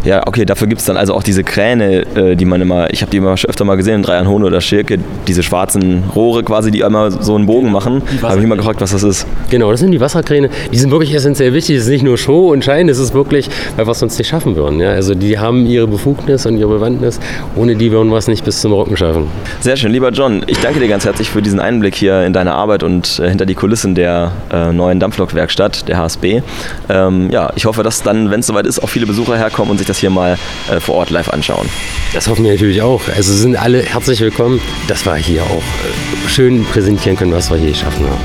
Ja, 0.04 0.26
okay, 0.26 0.44
dafür 0.44 0.66
gibt 0.66 0.80
es 0.80 0.86
dann 0.86 0.96
also 0.96 1.14
auch 1.14 1.22
diese 1.22 1.44
Kräne, 1.44 2.06
äh, 2.16 2.36
die 2.36 2.44
man 2.44 2.60
immer, 2.60 2.92
ich 2.92 3.02
habe 3.02 3.10
die 3.10 3.16
immer 3.16 3.32
öfter 3.32 3.64
mal 3.64 3.76
gesehen 3.76 3.96
in 3.96 4.02
Dreianhohn 4.02 4.44
oder 4.44 4.60
Schirke, 4.60 4.98
diese 5.26 5.42
schwarzen 5.42 6.04
Rohre 6.14 6.42
quasi, 6.42 6.70
die 6.70 6.84
einmal 6.84 7.10
so 7.10 7.34
einen 7.34 7.46
Bogen 7.46 7.72
machen. 7.72 8.02
Habe 8.22 8.38
ich 8.38 8.44
immer 8.44 8.56
gefragt, 8.56 8.80
was 8.80 8.92
das 8.92 9.02
ist. 9.02 9.26
Genau, 9.50 9.70
das 9.70 9.80
sind 9.80 9.90
die 9.90 10.00
Wasserkräne. 10.00 10.50
Die 10.72 10.78
sind 10.78 10.90
wirklich 10.90 11.14
essentiell 11.14 11.52
wichtig. 11.52 11.76
Es 11.76 11.84
ist 11.84 11.90
nicht 11.90 12.04
nur 12.04 12.18
Show 12.18 12.52
und 12.52 12.64
Schein, 12.64 12.88
es 12.88 12.98
ist 12.98 13.14
wirklich, 13.14 13.48
weil 13.76 13.86
wir 13.86 13.92
es 13.92 13.98
sonst 13.98 14.18
nicht 14.18 14.28
schaffen 14.28 14.56
würden. 14.56 14.80
Ja? 14.80 14.90
Also 14.90 15.14
die 15.14 15.38
haben 15.38 15.66
ihre 15.66 15.86
Befugnis 15.86 16.46
und 16.46 16.58
ihre 16.58 16.68
Bewandtnis. 16.68 17.18
Ohne 17.56 17.76
die 17.76 17.90
würden 17.90 18.10
wir 18.10 18.16
es 18.16 18.28
nicht 18.28 18.44
bis 18.44 18.60
zum 18.60 18.72
Rocken 18.72 18.96
schaffen. 18.96 19.26
Sehr 19.60 19.76
schön, 19.76 19.92
lieber 19.92 20.10
John. 20.10 20.42
Ich 20.46 20.60
danke 20.60 20.80
dir 20.80 20.88
ganz 20.88 21.04
herzlich 21.04 21.30
für 21.30 21.42
diesen 21.42 21.60
Einblick 21.60 21.94
hier 21.94 22.24
in 22.24 22.32
deine 22.32 22.52
Arbeit 22.52 22.82
und 22.82 23.20
äh, 23.22 23.28
hinter 23.28 23.46
die 23.46 23.54
Kulissen 23.54 23.94
der 23.94 24.27
äh, 24.52 24.72
neuen 24.72 25.00
Dampflokwerkstatt, 25.00 25.88
der 25.88 25.98
HSB. 25.98 26.42
Ähm, 26.88 27.30
ja, 27.30 27.52
ich 27.56 27.66
hoffe, 27.66 27.82
dass 27.82 28.02
dann, 28.02 28.30
wenn 28.30 28.40
es 28.40 28.46
soweit 28.46 28.66
ist, 28.66 28.82
auch 28.82 28.88
viele 28.88 29.06
Besucher 29.06 29.36
herkommen 29.36 29.70
und 29.70 29.78
sich 29.78 29.86
das 29.86 29.98
hier 29.98 30.10
mal 30.10 30.38
äh, 30.70 30.80
vor 30.80 30.96
Ort 30.96 31.10
live 31.10 31.28
anschauen. 31.30 31.68
Das 32.12 32.28
hoffen 32.28 32.44
wir 32.44 32.52
natürlich 32.52 32.82
auch. 32.82 33.02
Also 33.14 33.32
sind 33.32 33.56
alle 33.56 33.82
herzlich 33.82 34.20
willkommen, 34.20 34.60
dass 34.86 35.04
wir 35.06 35.16
hier 35.16 35.42
auch 35.42 35.56
äh, 35.56 36.28
schön 36.28 36.64
präsentieren 36.64 37.16
können, 37.16 37.32
was 37.32 37.50
wir 37.50 37.56
hier 37.56 37.70
geschaffen 37.70 38.06
haben. 38.06 38.20